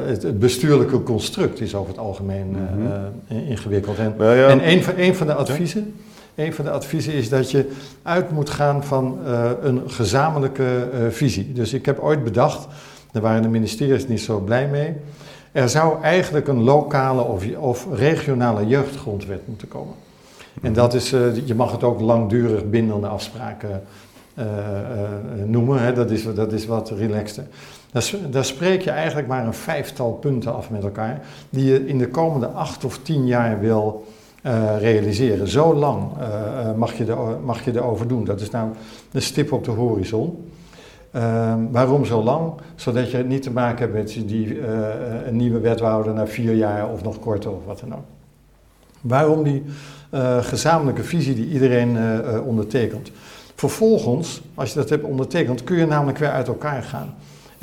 het, 0.06 0.22
het, 0.22 0.38
bestuurlijke 0.38 1.02
construct 1.02 1.60
is 1.60 1.74
over 1.74 1.90
het 1.90 1.98
algemeen 1.98 2.48
Mhm. 2.48 3.48
ingewikkeld. 3.48 3.98
En, 3.98 4.14
Nou 4.18 4.36
ja. 4.36 4.48
en 4.48 4.68
een, 4.70 4.82
van, 4.82 4.94
een 4.96 5.14
van 5.14 5.26
de 5.26 5.34
adviezen... 5.34 5.94
Een 6.34 6.52
van 6.52 6.64
de 6.64 6.70
adviezen 6.70 7.12
is 7.12 7.28
dat 7.28 7.50
je 7.50 7.70
uit 8.02 8.30
moet 8.30 8.50
gaan 8.50 8.84
van 8.84 9.18
een 9.62 9.82
gezamenlijke 9.86 10.88
visie. 11.10 11.52
Dus 11.52 11.72
ik 11.72 11.86
heb 11.86 11.98
ooit 11.98 12.24
bedacht, 12.24 12.66
daar 13.12 13.22
waren 13.22 13.42
de 13.42 13.48
ministeries 13.48 14.08
niet 14.08 14.20
zo 14.20 14.40
blij 14.40 14.68
mee. 14.68 14.92
Er 15.52 15.68
zou 15.68 16.02
eigenlijk 16.02 16.48
een 16.48 16.62
lokale 16.62 17.22
of, 17.22 17.44
of 17.58 17.86
regionale 17.92 18.66
jeugdgrondwet 18.66 19.40
moeten 19.46 19.68
komen. 19.68 19.94
En 20.62 20.72
dat 20.72 20.94
is, 20.94 21.12
uh, 21.12 21.46
je 21.46 21.54
mag 21.54 21.72
het 21.72 21.82
ook 21.82 22.00
langdurig 22.00 22.64
bindende 22.70 23.06
afspraken 23.06 23.82
noemen, 25.44 25.82
hè? 25.82 25.92
Dat, 25.92 26.10
is, 26.10 26.34
dat 26.34 26.52
is 26.52 26.66
wat 26.66 26.90
relaxter. 26.90 27.44
Daar, 28.30 28.44
spreek 28.44 28.82
je 28.82 28.90
eigenlijk 28.90 29.28
maar 29.28 29.46
een 29.46 29.54
vijftal 29.54 30.12
punten 30.12 30.54
af 30.54 30.70
met 30.70 30.82
elkaar, 30.82 31.20
die 31.50 31.64
je 31.64 31.86
in 31.86 31.98
de 31.98 32.08
komende 32.08 32.46
acht 32.46 32.84
of 32.84 32.98
tien 32.98 33.26
jaar 33.26 33.60
wil 33.60 34.06
realiseren. 34.78 35.48
Zo 35.48 35.74
lang 35.74 36.10
mag, 36.76 36.94
je 36.94 37.04
de, 37.04 37.36
mag 37.44 37.64
je 37.64 37.74
erover 37.74 38.08
doen. 38.08 38.24
Dat 38.24 38.40
is 38.40 38.50
nou 38.50 38.68
een 39.12 39.22
stip 39.22 39.52
op 39.52 39.64
de 39.64 39.70
horizon. 39.70 40.50
Uh, 41.12 41.54
waarom 41.70 42.04
zo 42.04 42.22
lang? 42.22 42.52
Zodat 42.74 43.10
je 43.10 43.18
niet 43.18 43.42
te 43.42 43.50
maken 43.50 43.78
hebt 43.78 43.92
met 43.92 44.28
die, 44.28 44.66
een 45.26 45.36
nieuwe 45.36 45.60
wethouder 45.60 46.14
na 46.14 46.26
vier 46.26 46.54
jaar 46.54 46.90
of 46.90 47.02
nog 47.02 47.18
korter 47.18 47.50
of 47.50 47.64
wat 47.64 47.80
dan 47.80 47.94
ook. 47.94 48.04
Waarom 49.00 49.42
die 49.42 49.64
gezamenlijke 50.40 51.04
visie 51.04 51.34
die 51.34 51.48
iedereen 51.48 51.98
ondertekent? 52.44 53.10
Vervolgens, 53.54 54.42
als 54.54 54.72
je 54.72 54.78
dat 54.78 54.88
hebt 54.88 55.04
ondertekend, 55.04 55.64
kun 55.64 55.76
je 55.76 55.86
namelijk 55.86 56.18
weer 56.18 56.30
uit 56.30 56.48
elkaar 56.48 56.82
gaan. 56.82 57.14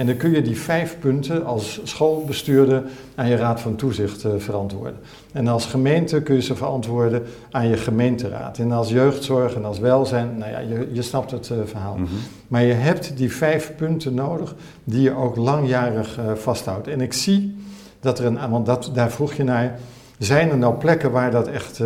En 0.03 0.09
dan 0.09 0.17
kun 0.17 0.31
je 0.31 0.41
die 0.41 0.57
vijf 0.57 0.97
punten 0.99 1.45
als 1.45 1.81
schoolbestuurder 1.83 2.83
aan 3.15 3.27
je 3.27 3.35
raad 3.35 3.61
van 3.61 3.75
toezicht 3.75 4.23
uh, 4.23 4.31
verantwoorden. 4.37 4.95
En 5.31 5.47
als 5.47 5.65
gemeente 5.65 6.21
kun 6.21 6.35
je 6.35 6.41
ze 6.41 6.55
verantwoorden 6.55 7.23
aan 7.51 7.67
je 7.67 7.77
gemeenteraad. 7.77 8.57
En 8.57 8.71
als 8.71 8.89
jeugdzorg 8.89 9.55
en 9.55 9.65
als 9.65 9.79
welzijn, 9.79 10.37
nou 10.37 10.51
ja, 10.51 10.59
je, 10.59 10.89
je 10.91 11.01
snapt 11.01 11.31
het 11.31 11.49
uh, 11.49 11.57
verhaal. 11.65 11.95
Mm 11.95 12.05
-hmm. 12.05 12.17
Maar 12.47 12.63
je 12.63 12.73
hebt 12.73 13.17
die 13.17 13.31
vijf 13.31 13.75
punten 13.75 14.13
nodig 14.13 14.55
die 14.83 15.01
je 15.01 15.15
ook 15.15 15.35
langjarig 15.35 16.19
uh, 16.19 16.33
vasthoudt. 16.33 16.87
En 16.87 17.01
ik 17.01 17.13
zie 17.13 17.55
dat 17.99 18.19
er 18.19 18.25
een, 18.25 18.49
want 18.49 18.65
dat, 18.65 18.91
daar 18.93 19.11
vroeg 19.11 19.33
je 19.33 19.43
naar, 19.43 19.79
zijn 20.17 20.49
er 20.49 20.57
nou 20.57 20.75
plekken 20.75 21.11
waar 21.11 21.31
dat 21.31 21.47
echt, 21.47 21.81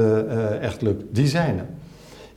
echt 0.61 0.81
lukt? 0.81 1.03
Die 1.11 1.27
zijn 1.27 1.57
er. 1.57 1.65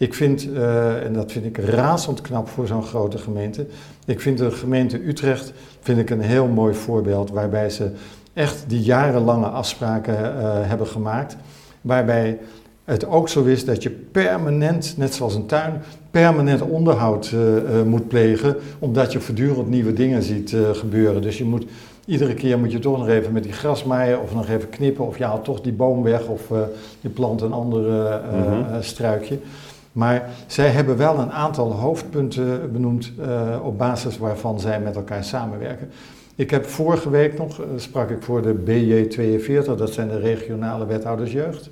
Ik 0.00 0.14
vind, 0.14 0.46
uh, 0.46 1.04
en 1.04 1.12
dat 1.12 1.32
vind 1.32 1.44
ik 1.44 1.58
razend 1.58 2.20
knap 2.20 2.48
voor 2.48 2.66
zo'n 2.66 2.82
grote 2.82 3.18
gemeente, 3.18 3.66
ik 4.04 4.20
vind 4.20 4.38
de 4.38 4.50
gemeente 4.50 5.06
Utrecht 5.06 5.52
vind 5.80 5.98
ik 5.98 6.10
een 6.10 6.20
heel 6.20 6.46
mooi 6.46 6.74
voorbeeld 6.74 7.30
waarbij 7.30 7.70
ze 7.70 7.90
echt 8.32 8.64
die 8.66 8.80
jarenlange 8.80 9.46
afspraken 9.46 10.14
uh, 10.14 10.30
hebben 10.42 10.86
gemaakt. 10.86 11.36
Waarbij 11.80 12.38
het 12.84 13.06
ook 13.06 13.28
zo 13.28 13.44
is 13.44 13.64
dat 13.64 13.82
je 13.82 13.90
permanent, 13.90 14.94
net 14.96 15.14
zoals 15.14 15.34
een 15.34 15.46
tuin, 15.46 15.82
permanent 16.10 16.62
onderhoud 16.62 17.32
uh, 17.34 17.82
moet 17.82 18.08
plegen, 18.08 18.56
omdat 18.78 19.12
je 19.12 19.20
voortdurend 19.20 19.68
nieuwe 19.68 19.92
dingen 19.92 20.22
ziet 20.22 20.56
gebeuren. 20.72 21.22
Dus 21.22 21.38
je 21.38 21.44
moet 21.44 21.64
iedere 22.04 22.34
keer 22.34 22.58
moet 22.58 22.72
je 22.72 22.78
toch 22.78 22.98
nog 22.98 23.08
even 23.08 23.32
met 23.32 23.42
die 23.42 23.52
gras 23.52 23.84
maaien 23.84 24.22
of 24.22 24.34
nog 24.34 24.48
even 24.48 24.68
knippen 24.68 25.06
of 25.06 25.18
je 25.18 25.24
haalt 25.24 25.44
toch 25.44 25.60
die 25.60 25.72
boom 25.72 26.02
weg 26.02 26.26
of 26.26 26.48
je 27.00 27.08
plant 27.08 27.40
een 27.40 27.52
ander 27.52 27.80
mm 27.80 28.42
-hmm. 28.42 28.82
struikje. 28.82 29.38
Maar 29.92 30.28
zij 30.46 30.68
hebben 30.68 30.96
wel 30.96 31.18
een 31.18 31.32
aantal 31.32 31.72
hoofdpunten 31.72 32.72
benoemd 32.72 33.12
uh, 33.20 33.56
op 33.62 33.78
basis 33.78 34.18
waarvan 34.18 34.60
zij 34.60 34.80
met 34.80 34.96
elkaar 34.96 35.24
samenwerken. 35.24 35.90
Ik 36.34 36.50
heb 36.50 36.64
vorige 36.64 37.10
week 37.10 37.38
nog, 37.38 37.60
uh, 37.60 37.66
sprak 37.76 38.10
ik 38.10 38.22
voor 38.22 38.42
de 38.42 38.54
BJ42, 38.54 39.76
dat 39.76 39.92
zijn 39.92 40.08
de 40.08 40.18
regionale 40.18 40.86
wethouders 40.86 41.32
jeugd. 41.32 41.70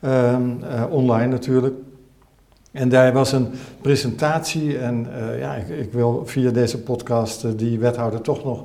Uh, 0.00 0.36
online 0.90 1.26
natuurlijk. 1.26 1.74
En 2.72 2.88
daar 2.88 3.12
was 3.12 3.32
een 3.32 3.48
presentatie 3.80 4.78
en 4.78 5.06
ja, 5.38 5.54
ik, 5.54 5.68
ik, 5.68 5.92
wil 5.92 6.22
via 6.26 6.50
deze 6.50 6.82
podcast 6.82 7.58
die 7.58 7.78
wethouder 7.78 8.20
toch 8.20 8.44
nog 8.44 8.64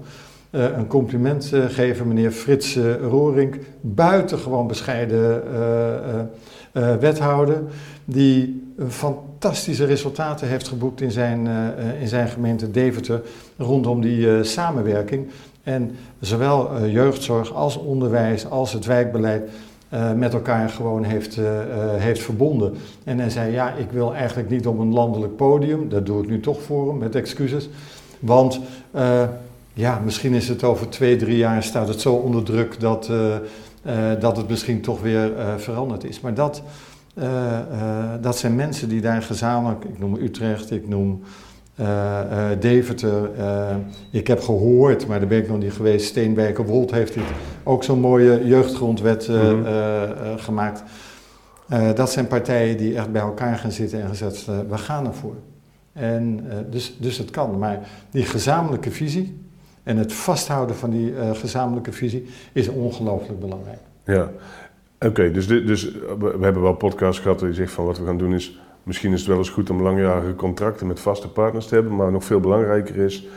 een 0.56 0.88
compliment 0.88 1.52
geven. 1.68 2.08
Meneer 2.08 2.32
Frits 2.32 2.80
Roring, 3.02 3.58
buitengewoon 3.82 4.68
bescheiden 4.68 5.44
wethouder 7.00 7.62
die 8.06 8.64
fantastische 8.88 9.86
resultaten 9.86 10.48
heeft 10.48 10.68
geboekt 10.68 11.02
in 11.02 11.12
zijn, 11.12 11.48
in 12.00 12.08
zijn 12.08 12.28
gemeente 12.28 12.72
Deventer 12.72 13.22
rondom 13.58 14.02
die 14.02 14.44
samenwerking. 14.44 15.28
En 15.64 15.96
zowel 16.20 16.86
jeugdzorg 16.88 17.54
als 17.54 17.78
onderwijs 17.78 18.50
als 18.50 18.74
het 18.74 18.86
wijkbeleid 18.86 19.50
met 20.16 20.34
elkaar 20.34 20.70
gewoon 20.70 21.04
heeft, 21.04 21.40
heeft 21.98 22.22
verbonden. 22.22 22.74
En 23.04 23.20
hij 23.20 23.30
zei, 23.30 23.52
ja, 23.52 23.74
ik 23.74 23.92
wil 23.92 24.14
eigenlijk 24.14 24.50
niet 24.50 24.68
op 24.68 24.80
een 24.80 24.94
landelijk 24.94 25.36
podium, 25.36 25.90
dat 25.90 26.06
doe 26.06 26.24
ik 26.24 26.30
nu 26.30 26.40
toch 26.40 26.62
voor 26.62 26.88
hem, 26.88 26.98
met 26.98 27.16
excuses. 27.16 27.70
Want 28.20 28.60
ja, 29.76 30.00
misschien 30.04 30.34
is 30.34 30.48
het 30.48 30.64
over 30.64 30.90
twee, 30.90 31.16
drie 31.16 31.38
jaar 31.38 31.64
staat 31.64 31.88
het 31.88 32.02
zo 32.02 32.14
onder 32.14 32.44
druk 32.44 32.80
dat, 32.80 33.12
dat 34.20 34.38
het 34.38 34.50
misschien 34.50 34.82
toch 34.82 35.02
weer 35.02 35.32
veranderd 35.58 36.04
is. 36.04 36.20
Maar 36.20 36.34
dat... 36.34 36.64
Dat 38.22 38.38
zijn 38.38 38.56
mensen 38.56 38.90
die 38.90 39.02
daar 39.02 39.22
gezamenlijk, 39.22 39.84
ik 39.84 40.00
noem 40.00 40.16
Utrecht, 40.16 40.72
ik 40.72 40.88
noem 40.88 41.22
Deventer. 42.60 43.30
ik 44.12 44.28
heb 44.28 44.42
gehoord, 44.42 45.08
maar 45.08 45.20
daar 45.20 45.28
ben 45.28 45.38
ik 45.38 45.48
nog 45.48 45.60
niet 45.60 45.74
geweest, 45.74 46.06
Steenwijkerwold 46.06 46.92
heeft 46.92 47.14
dit 47.14 47.24
ook 47.64 47.84
zo'n 47.84 48.00
mooie 48.00 48.46
jeugdgrondwet 48.46 49.28
mm 49.28 49.36
-hmm. 49.36 49.66
gemaakt. 50.38 50.84
dat 51.96 52.12
zijn 52.12 52.28
partijen 52.28 52.78
die 52.78 52.96
echt 52.96 53.12
bij 53.12 53.22
elkaar 53.22 53.58
gaan 53.58 53.72
zitten 53.72 54.02
en 54.02 54.08
gezegd, 54.08 54.46
we 54.46 54.78
gaan 54.78 55.08
ervoor. 55.08 55.36
En, 55.94 56.46
dus, 56.70 56.98
dus 57.00 57.18
het 57.18 57.32
kan, 57.32 57.60
maar 57.60 57.80
die 58.10 58.26
gezamenlijke 58.26 58.92
visie 58.92 59.45
en 59.86 59.98
het 59.98 60.14
vasthouden 60.14 60.76
van 60.76 60.90
die 60.90 61.14
gezamenlijke 61.34 61.92
visie 61.92 62.26
is 62.54 62.68
ongelooflijk 62.68 63.40
belangrijk. 63.40 63.80
Ja, 64.06 64.32
Oké, 64.96 65.06
okay, 65.06 65.32
dus, 65.32 65.48
dus 65.48 65.92
we 66.20 66.38
hebben 66.42 66.62
wel 66.62 66.74
podcasts 66.74 67.22
gehad 67.22 67.40
die 67.40 67.54
zegt 67.54 67.72
van 67.72 67.86
wat 67.86 67.98
we 67.98 68.06
gaan 68.06 68.18
doen 68.18 68.34
is... 68.34 68.60
Misschien 68.86 69.14
is 69.14 69.20
het 69.20 69.28
wel 69.28 69.38
eens 69.38 69.50
goed 69.50 69.70
om 69.70 69.82
langjarige 69.82 70.36
contracten 70.36 70.88
met 70.88 71.00
vaste 71.00 71.30
partners 71.30 71.68
te 71.68 71.74
hebben. 71.74 71.96
Maar 71.96 72.12
nog 72.12 72.24
veel 72.24 72.40
belangrijker 72.40 72.96
is, 72.96 73.28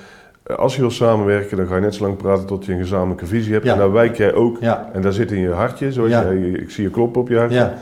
als 0.56 0.74
je 0.74 0.80
wil 0.80 0.90
samenwerken, 0.90 1.56
dan 1.56 1.66
ga 1.66 1.74
je 1.74 1.80
net 1.80 1.94
zo 1.94 2.04
lang 2.04 2.16
praten 2.16 2.46
tot 2.46 2.64
je 2.64 2.72
een 2.72 2.78
gezamenlijke 2.78 3.26
visie 3.26 3.52
hebt. 3.52 3.64
Ja. 3.64 3.72
En 3.72 3.78
daar 3.78 3.92
wijk 3.92 4.16
jij 4.16 4.34
ook. 4.34 4.56
Ja. 4.60 4.90
En 4.92 5.02
daar 5.02 5.12
zit 5.12 5.32
in 5.32 5.40
je 5.40 5.50
hartje, 5.50 5.92
zoals 5.92 6.10
ja. 6.10 6.22
jij, 6.22 6.50
ik 6.50 6.70
zie 6.70 6.84
je 6.84 6.90
kloppen 6.90 7.20
op 7.20 7.28
je 7.28 7.36
hartje. 7.36 7.72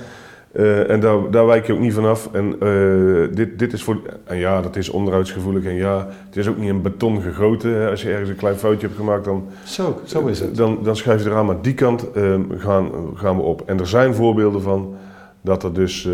Uh, 0.56 0.90
en 0.90 1.00
daar, 1.00 1.30
daar 1.30 1.46
wijk 1.46 1.66
je 1.66 1.72
ook 1.72 1.78
niet 1.78 1.94
vanaf. 1.94 2.28
En 2.32 2.56
uh, 2.62 3.28
dit, 3.34 3.58
dit 3.58 3.72
is 3.72 3.82
voor. 3.82 4.00
En 4.24 4.36
ja, 4.36 4.62
dat 4.62 4.76
is 4.76 4.88
onderhoudsgevoelig. 4.88 5.64
En 5.64 5.74
ja, 5.74 6.08
het 6.26 6.36
is 6.36 6.48
ook 6.48 6.56
niet 6.56 6.68
in 6.68 6.82
beton 6.82 7.22
gegoten. 7.22 7.70
Hè. 7.70 7.90
Als 7.90 8.02
je 8.02 8.10
ergens 8.10 8.28
een 8.28 8.36
klein 8.36 8.56
foutje 8.56 8.86
hebt 8.86 8.98
gemaakt, 8.98 9.24
dan. 9.24 9.46
Zo, 9.64 10.00
zo 10.04 10.26
is 10.26 10.40
het. 10.40 10.56
Dan, 10.56 10.78
dan 10.82 10.96
schuif 10.96 11.22
je 11.22 11.30
eraan. 11.30 11.46
Maar 11.46 11.62
die 11.62 11.74
kant 11.74 12.06
uh, 12.14 12.34
gaan, 12.56 12.90
gaan 13.14 13.36
we 13.36 13.42
op. 13.42 13.62
En 13.66 13.78
er 13.78 13.86
zijn 13.86 14.14
voorbeelden 14.14 14.62
van 14.62 14.94
dat 15.40 15.62
het 15.62 15.74
dus, 15.74 16.08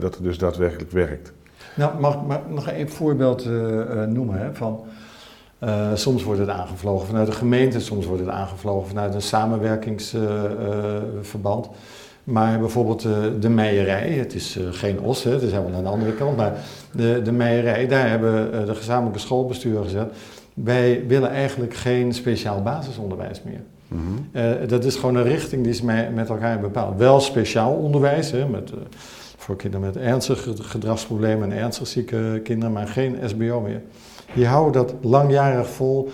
dat 0.00 0.14
het 0.14 0.24
dus 0.24 0.38
daadwerkelijk 0.38 0.90
werkt. 0.90 1.32
Nou, 1.74 2.00
mag 2.00 2.14
ik 2.14 2.20
nog 2.48 2.68
één 2.68 2.88
voorbeeld 2.88 3.48
noemen? 4.08 4.38
Hè, 4.38 4.54
van, 4.54 4.80
soms 5.94 6.22
wordt 6.22 6.40
het 6.40 6.48
aangevlogen 6.48 7.06
vanuit 7.06 7.26
de 7.26 7.32
gemeente, 7.32 7.80
soms 7.80 8.06
wordt 8.06 8.22
het 8.22 8.30
aangevlogen 8.30 8.88
vanuit 8.88 9.14
een 9.14 9.22
samenwerkingsverband. 9.22 11.68
Maar 12.26 12.58
bijvoorbeeld 12.58 13.04
uh, 13.04 13.16
de 13.40 13.48
meijerij, 13.48 14.08
het 14.10 14.34
is 14.34 14.56
uh, 14.56 14.64
geen 14.70 15.00
os, 15.00 15.22
hè, 15.22 15.30
het 15.30 15.42
is 15.42 15.50
helemaal 15.50 15.74
aan 15.74 15.82
de 15.82 15.88
andere 15.88 16.12
kant, 16.12 16.36
maar 16.36 16.58
de, 16.92 17.20
de 17.24 17.32
meijerij, 17.32 17.86
daar 17.86 18.08
hebben 18.08 18.54
uh, 18.54 18.66
de 18.66 18.74
gezamenlijke 18.74 19.18
schoolbesturen 19.18 19.84
gezegd, 19.84 20.06
wij 20.54 21.04
willen 21.06 21.30
eigenlijk 21.30 21.74
geen 21.74 22.12
speciaal 22.12 22.62
basisonderwijs 22.62 23.42
meer. 23.42 23.60
Mm 23.88 23.98
-hmm. 23.98 24.66
dat 24.66 24.84
is 24.84 24.96
gewoon 24.96 25.14
een 25.14 25.22
richting 25.22 25.62
die 25.62 25.72
is 25.72 25.82
met, 25.82 26.14
met 26.14 26.28
elkaar 26.28 26.60
bepaald. 26.60 26.98
Wel 26.98 27.20
speciaal 27.20 27.72
onderwijs, 27.72 28.30
hè, 28.30 28.48
met, 28.48 28.72
voor 29.36 29.56
kinderen 29.56 29.86
met 29.86 29.96
ernstige 29.96 30.62
gedragsproblemen 30.62 31.52
en 31.52 31.58
ernstig 31.58 31.86
zieke 31.86 32.40
kinderen, 32.44 32.72
maar 32.72 32.88
geen 32.88 33.16
SBO 33.24 33.60
meer. 33.60 33.82
Die 34.34 34.46
houden 34.46 34.72
dat 34.72 34.94
langjarig 35.00 35.68
vol, 35.68 36.10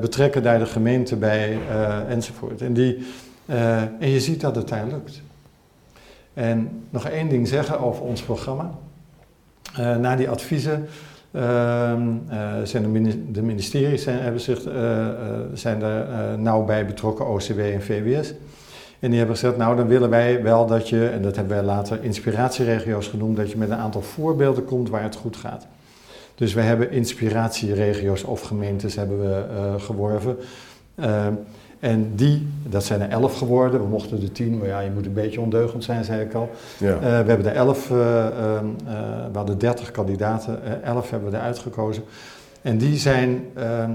betrekken 0.00 0.42
daar 0.42 0.58
de 0.58 0.66
gemeente 0.66 1.16
bij 1.16 1.58
enzovoort. 2.08 2.62
En, 2.62 2.72
die, 2.72 3.06
en 3.98 4.10
je 4.10 4.20
ziet 4.20 4.40
dat 4.40 4.56
het 4.56 4.68
daar 4.68 4.86
lukt. 4.86 5.22
En 6.36 6.82
nog 6.90 7.08
één 7.08 7.28
ding 7.28 7.48
zeggen 7.48 7.80
over 7.80 8.02
ons 8.02 8.22
programma. 8.22 8.70
Uh, 9.78 9.96
na 9.96 10.16
die 10.16 10.28
adviezen 10.28 10.86
uh, 11.32 11.42
uh, 11.42 12.54
zijn 12.64 12.82
de, 12.82 12.88
mini 12.88 13.26
de, 13.32 13.42
ministeries 13.42 14.02
zijn, 14.02 14.18
hebben 14.18 14.40
zich, 14.40 14.60
zijn 15.54 15.82
er 15.82 16.38
nauw 16.38 16.64
bij 16.64 16.86
betrokken, 16.86 17.26
OCW 17.28 17.58
en 17.58 17.82
VWS. 17.82 18.34
En 18.98 19.08
die 19.08 19.18
hebben 19.18 19.36
gezegd, 19.36 19.56
nou 19.56 19.76
dan 19.76 19.86
willen 19.86 20.10
wij 20.10 20.42
wel 20.42 20.66
dat 20.66 20.88
je, 20.88 21.08
en 21.08 21.22
dat 21.22 21.36
hebben 21.36 21.56
wij 21.56 21.64
later 21.64 22.04
inspiratieregio's 22.04 23.08
genoemd, 23.08 23.36
dat 23.36 23.50
je 23.50 23.58
met 23.58 23.70
een 23.70 23.76
aantal 23.76 24.02
voorbeelden 24.02 24.64
komt 24.64 24.88
waar 24.88 25.02
het 25.02 25.16
goed 25.16 25.36
gaat. 25.36 25.66
Dus 26.34 26.54
we 26.54 26.60
hebben 26.60 26.90
inspiratieregio's 26.90 28.24
of 28.24 28.40
gemeentes 28.40 28.94
hebben 28.94 29.20
we 29.20 29.74
geworven. 29.78 30.36
En 31.80 32.12
die, 32.14 32.48
dat 32.62 32.84
zijn 32.84 33.00
er 33.00 33.08
elf 33.08 33.38
geworden. 33.38 33.80
We 33.80 33.86
mochten 33.86 34.22
er 34.22 34.32
tien, 34.32 34.58
maar 34.58 34.66
ja, 34.66 34.80
je 34.80 34.90
moet 34.90 35.06
een 35.06 35.12
beetje 35.12 35.40
ondeugend 35.40 35.84
zijn, 35.84 36.04
zei 36.04 36.20
ik 36.20 36.34
al. 36.34 36.50
Ja. 36.78 36.94
Uh, 36.94 37.00
we 37.00 37.06
hebben 37.06 37.46
er 37.46 37.54
elf, 37.54 37.90
uh, 37.90 37.96
uh, 37.96 38.04
we 39.32 39.36
hadden 39.38 39.58
dertig 39.58 39.90
kandidaten, 39.90 40.82
elf 40.82 41.10
hebben 41.10 41.30
we 41.30 41.36
eruit 41.36 41.58
gekozen. 41.58 42.02
En 42.62 42.78
die 42.78 42.96
zijn 42.96 43.44
ehm, 43.54 43.90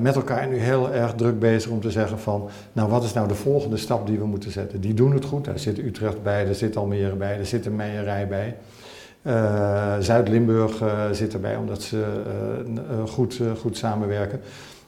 met 0.00 0.14
elkaar 0.14 0.48
nu 0.48 0.56
heel 0.56 0.92
erg 0.92 1.14
druk 1.14 1.38
bezig 1.38 1.70
om 1.70 1.80
te 1.80 1.90
zeggen 1.90 2.18
van, 2.18 2.48
nou 2.72 2.90
wat 2.90 3.04
is 3.04 3.12
nou 3.12 3.28
de 3.28 3.34
volgende 3.34 3.76
stap 3.76 4.06
die 4.06 4.18
we 4.18 4.26
moeten 4.26 4.50
zetten? 4.50 4.80
Die 4.80 4.94
doen 4.94 5.12
het 5.12 5.24
goed, 5.24 5.44
daar 5.44 5.58
zit 5.58 5.78
Utrecht 5.78 6.22
bij, 6.22 6.44
daar 6.44 6.54
zit 6.54 6.76
Almere 6.76 7.14
bij, 7.14 7.36
daar 7.36 7.46
zit 7.46 7.66
een 7.66 7.76
Meijerij 7.76 8.28
bij. 8.28 8.56
Zuid-Limburg 10.00 10.82
zit 11.12 11.32
erbij, 11.32 11.56
omdat 11.56 11.82
ze 11.82 12.04
goed, 13.06 13.40
goed 13.60 13.76
samenwerken. 13.76 14.40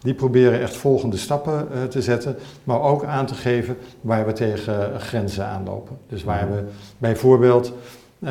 Die 0.03 0.15
proberen 0.15 0.61
echt 0.61 0.77
volgende 0.77 1.17
stappen 1.17 1.69
uh, 1.75 1.83
te 1.83 2.03
zetten, 2.03 2.37
maar 2.65 2.81
ook 2.81 3.05
aan 3.05 3.27
te 3.27 3.35
geven 3.35 3.77
waar 4.01 4.27
we 4.27 4.33
tegen 4.33 5.01
grenzen 5.01 5.47
aanlopen. 5.47 5.97
Dus 6.09 6.25
waar 6.25 6.51
we 6.51 6.63
bijvoorbeeld 6.99 7.73
uh, 8.19 8.31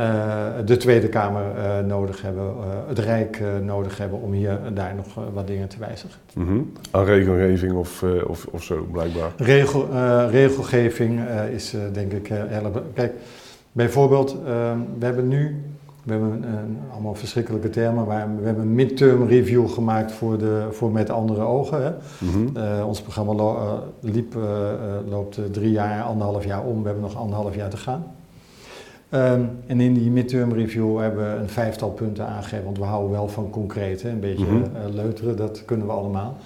de 0.65 0.77
Tweede 0.77 1.09
Kamer 1.09 1.43
uh, 1.57 1.79
nodig 1.79 2.21
hebben, 2.21 2.53
het 2.87 2.99
Rijk 2.99 3.41
nodig 3.63 3.97
hebben 3.97 4.21
om 4.21 4.31
hier 4.31 4.59
en 4.65 4.73
daar 4.73 4.95
nog 4.95 5.07
wat 5.33 5.47
dingen 5.47 5.67
te 5.67 5.79
wijzigen. 5.79 6.19
Mm 6.33 6.47
-hmm. 6.47 6.71
Aan 6.91 7.05
regelgeving 7.05 7.73
of, 7.73 8.03
of, 8.27 8.45
of 8.51 8.63
zo, 8.63 8.87
blijkbaar? 8.91 9.31
Regel, 9.37 9.87
regelgeving 10.29 11.21
is 11.51 11.75
denk 11.93 12.11
ik 12.11 12.27
heel 12.27 12.83
Kijk, 12.93 13.13
bijvoorbeeld, 13.71 14.35
we 14.99 15.05
hebben 15.05 15.27
nu 15.27 15.70
we 16.03 16.11
hebben 16.11 16.31
een, 16.31 16.77
allemaal 16.91 17.15
verschrikkelijke 17.15 17.69
termen, 17.69 18.07
maar 18.07 18.29
we 18.39 18.45
hebben 18.45 18.63
een 18.63 18.75
midterm 18.75 19.27
review 19.27 19.69
gemaakt 19.69 20.11
voor, 20.11 20.37
de, 20.37 20.67
voor 20.71 20.91
Met 20.91 21.09
Andere 21.09 21.41
Ogen. 21.41 21.83
Hè. 21.83 21.89
Mm 22.19 22.31
-hmm. 22.31 22.57
uh, 22.57 22.87
ons 22.87 23.01
programma 23.01 23.33
lo, 23.33 23.55
uh, 23.55 23.73
liep, 23.99 24.35
uh, 24.35 24.43
loopt 25.09 25.39
drie 25.51 25.71
jaar, 25.71 26.03
anderhalf 26.03 26.45
jaar 26.45 26.63
om. 26.63 26.79
We 26.79 26.85
hebben 26.85 27.03
nog 27.03 27.15
anderhalf 27.15 27.55
jaar 27.55 27.69
te 27.69 27.77
gaan. 27.77 28.03
Um, 29.13 29.49
en 29.67 29.81
in 29.81 29.93
die 29.93 30.11
midterm 30.11 30.53
review 30.53 30.99
hebben 30.99 31.33
we 31.33 31.41
een 31.41 31.49
vijftal 31.49 31.89
punten 31.89 32.27
aangegeven, 32.27 32.65
want 32.65 32.77
we 32.77 32.83
houden 32.83 33.11
wel 33.11 33.27
van 33.27 33.49
concreet, 33.49 34.01
hè. 34.01 34.09
een 34.09 34.19
beetje 34.19 34.45
mm 34.45 34.63
-hmm. 34.63 34.93
leuteren, 34.93 35.37
dat 35.37 35.65
kunnen 35.65 35.85
we 35.85 35.93
allemaal. 35.93 36.37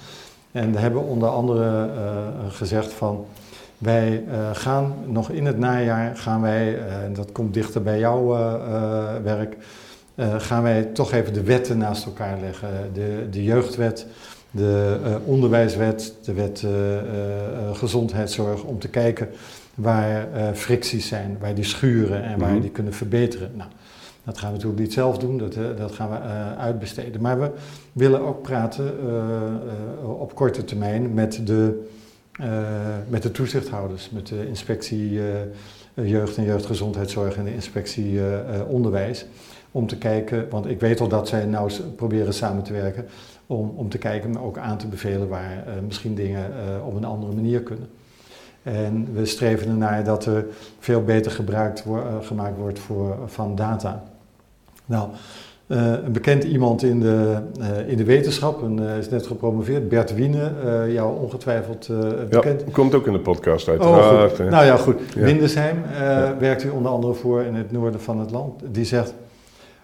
En 0.51 0.71
we 0.71 0.79
hebben 0.79 1.03
onder 1.03 1.29
andere 1.29 1.89
gezegd 2.49 2.93
van... 2.93 3.25
Wij 3.85 4.23
uh, 4.27 4.49
gaan 4.53 4.95
nog 5.05 5.29
in 5.29 5.45
het 5.45 5.57
najaar, 5.57 6.17
gaan 6.17 6.41
wij, 6.41 6.77
en 6.77 7.09
uh, 7.09 7.15
dat 7.15 7.31
komt 7.31 7.53
dichter 7.53 7.81
bij 7.81 7.99
jouw 7.99 8.35
uh, 8.37 9.15
werk, 9.23 9.57
gaan 10.37 10.63
wij 10.63 10.83
toch 10.83 11.11
even 11.11 11.33
de 11.33 11.43
wetten 11.43 11.77
naast 11.77 12.05
elkaar 12.05 12.39
leggen. 12.39 12.69
De, 12.93 13.27
de 13.31 13.43
jeugdwet, 13.43 14.07
de 14.51 14.97
onderwijswet, 15.25 16.13
de 16.23 16.33
wet 16.33 16.65
gezondheidszorg, 17.73 18.63
om 18.63 18.79
te 18.79 18.87
kijken 18.87 19.29
waar 19.75 20.27
fricties 20.53 21.07
zijn, 21.07 21.37
waar 21.39 21.55
die 21.55 21.63
schuren 21.63 22.23
en 22.23 22.39
waar 22.39 22.47
mm 22.47 22.53
-hmm. 22.53 22.61
die 22.61 22.71
kunnen 22.71 22.93
verbeteren. 22.93 23.51
Nou, 23.55 23.69
dat 24.23 24.37
gaan 24.37 24.49
we 24.49 24.55
natuurlijk 24.55 24.81
niet 24.81 24.93
zelf 24.93 25.17
doen, 25.17 25.37
dat, 25.37 25.57
dat 25.77 25.91
gaan 25.91 26.09
we 26.09 26.17
uitbesteden. 26.57 27.21
Maar 27.21 27.39
we 27.39 27.51
willen 27.91 28.21
ook 28.21 28.41
praten 28.41 28.93
op 30.19 30.35
korte 30.35 30.63
termijn 30.63 31.13
met 31.13 31.39
de 31.47 31.87
met 33.07 33.23
de 33.23 33.31
toezichthouders, 33.31 34.09
met 34.09 34.27
de 34.27 34.47
inspectie 34.47 35.11
uh, 35.11 36.09
jeugd 36.09 36.37
en 36.37 36.43
jeugdgezondheidszorg 36.43 37.37
en 37.37 37.43
de 37.43 37.53
inspectie 37.53 38.11
uh, 38.11 38.29
onderwijs. 38.67 39.25
Om 39.71 39.87
te 39.87 39.97
kijken, 39.97 40.49
want 40.49 40.65
ik 40.65 40.79
weet 40.79 40.99
al 40.99 41.07
dat 41.07 41.27
zij 41.27 41.45
nou 41.45 41.71
proberen 41.95 42.33
samen 42.33 42.63
te 42.63 42.73
werken, 42.73 43.05
om, 43.45 43.73
om 43.75 43.89
te 43.89 43.97
kijken, 43.97 44.31
maar 44.31 44.43
ook 44.43 44.57
aan 44.57 44.77
te 44.77 44.87
bevelen 44.87 45.27
waar 45.27 45.63
misschien 45.85 46.15
dingen 46.15 46.51
op 46.85 46.95
een 46.95 47.05
andere 47.05 47.33
manier 47.33 47.61
kunnen. 47.61 47.89
En 48.63 49.13
we 49.13 49.25
streven 49.25 49.67
ernaar 49.67 50.03
dat 50.03 50.25
er 50.25 50.45
veel 50.79 51.03
beter 51.03 51.31
gebruik 51.31 51.79
wo 51.79 52.19
gemaakt 52.21 52.57
wordt 52.57 52.79
voor, 52.79 53.17
van 53.25 53.55
data. 53.55 54.03
Nou, 54.85 55.09
uh, 55.67 55.91
een 56.05 56.11
bekend 56.11 56.43
iemand 56.43 56.83
in 56.83 56.99
de, 56.99 57.37
uh, 57.59 57.89
in 57.89 57.97
de 57.97 58.03
wetenschap, 58.03 58.63
en 58.63 58.81
uh, 58.81 58.97
is 58.97 59.09
net 59.09 59.27
gepromoveerd, 59.27 59.89
Bert 59.89 60.13
Wiene, 60.13 60.51
jou 60.89 61.19
ongetwijfeld 61.19 61.89
bekend. 62.29 62.61
Ja, 62.61 62.71
komt 62.71 62.95
ook 62.95 63.07
in 63.07 63.13
de 63.13 63.19
podcast 63.19 63.67
uiteraard. 63.67 64.39
Oh, 64.39 64.49
nou 64.49 64.65
ja, 64.65 64.77
goed. 64.77 64.99
Ja. 65.15 65.21
Windesheim 65.21 65.77
ja. 65.99 66.35
werkt 66.39 66.63
u 66.63 66.69
onder 66.69 66.91
andere 66.91 67.13
voor 67.13 67.41
in 67.41 67.55
het 67.55 67.71
noorden 67.71 68.01
van 68.01 68.19
het 68.19 68.31
land. 68.31 68.61
Die 68.71 68.85
zegt, 68.85 69.13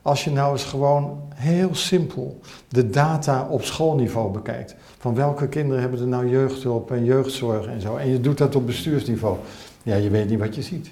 als 0.02 0.24
je 0.24 0.32
nou 0.32 0.52
eens 0.52 0.64
gewoon 0.64 1.20
heel 1.36 1.76
simpel 1.76 2.40
de 2.68 2.90
data 2.90 3.48
op 3.50 3.64
schoolniveau 3.64 4.32
bekijkt. 4.32 4.76
Van 4.98 5.16
welke 5.16 5.48
kinderen 5.48 5.82
hebben 5.82 6.00
er 6.00 6.08
nou 6.08 6.30
jeugdhulp 6.30 6.92
en 6.92 7.06
jeugdzorg 7.06 7.66
en 7.66 7.82
zo. 7.82 7.96
En 7.96 8.10
je 8.10 8.22
doet 8.22 8.38
dat 8.38 8.56
op 8.56 8.66
bestuursniveau. 8.66 9.38
Ja, 9.84 9.96
je 9.96 10.10
weet 10.10 10.30
niet 10.30 10.40
wat 10.40 10.56
je 10.56 10.62
ziet. 10.62 10.92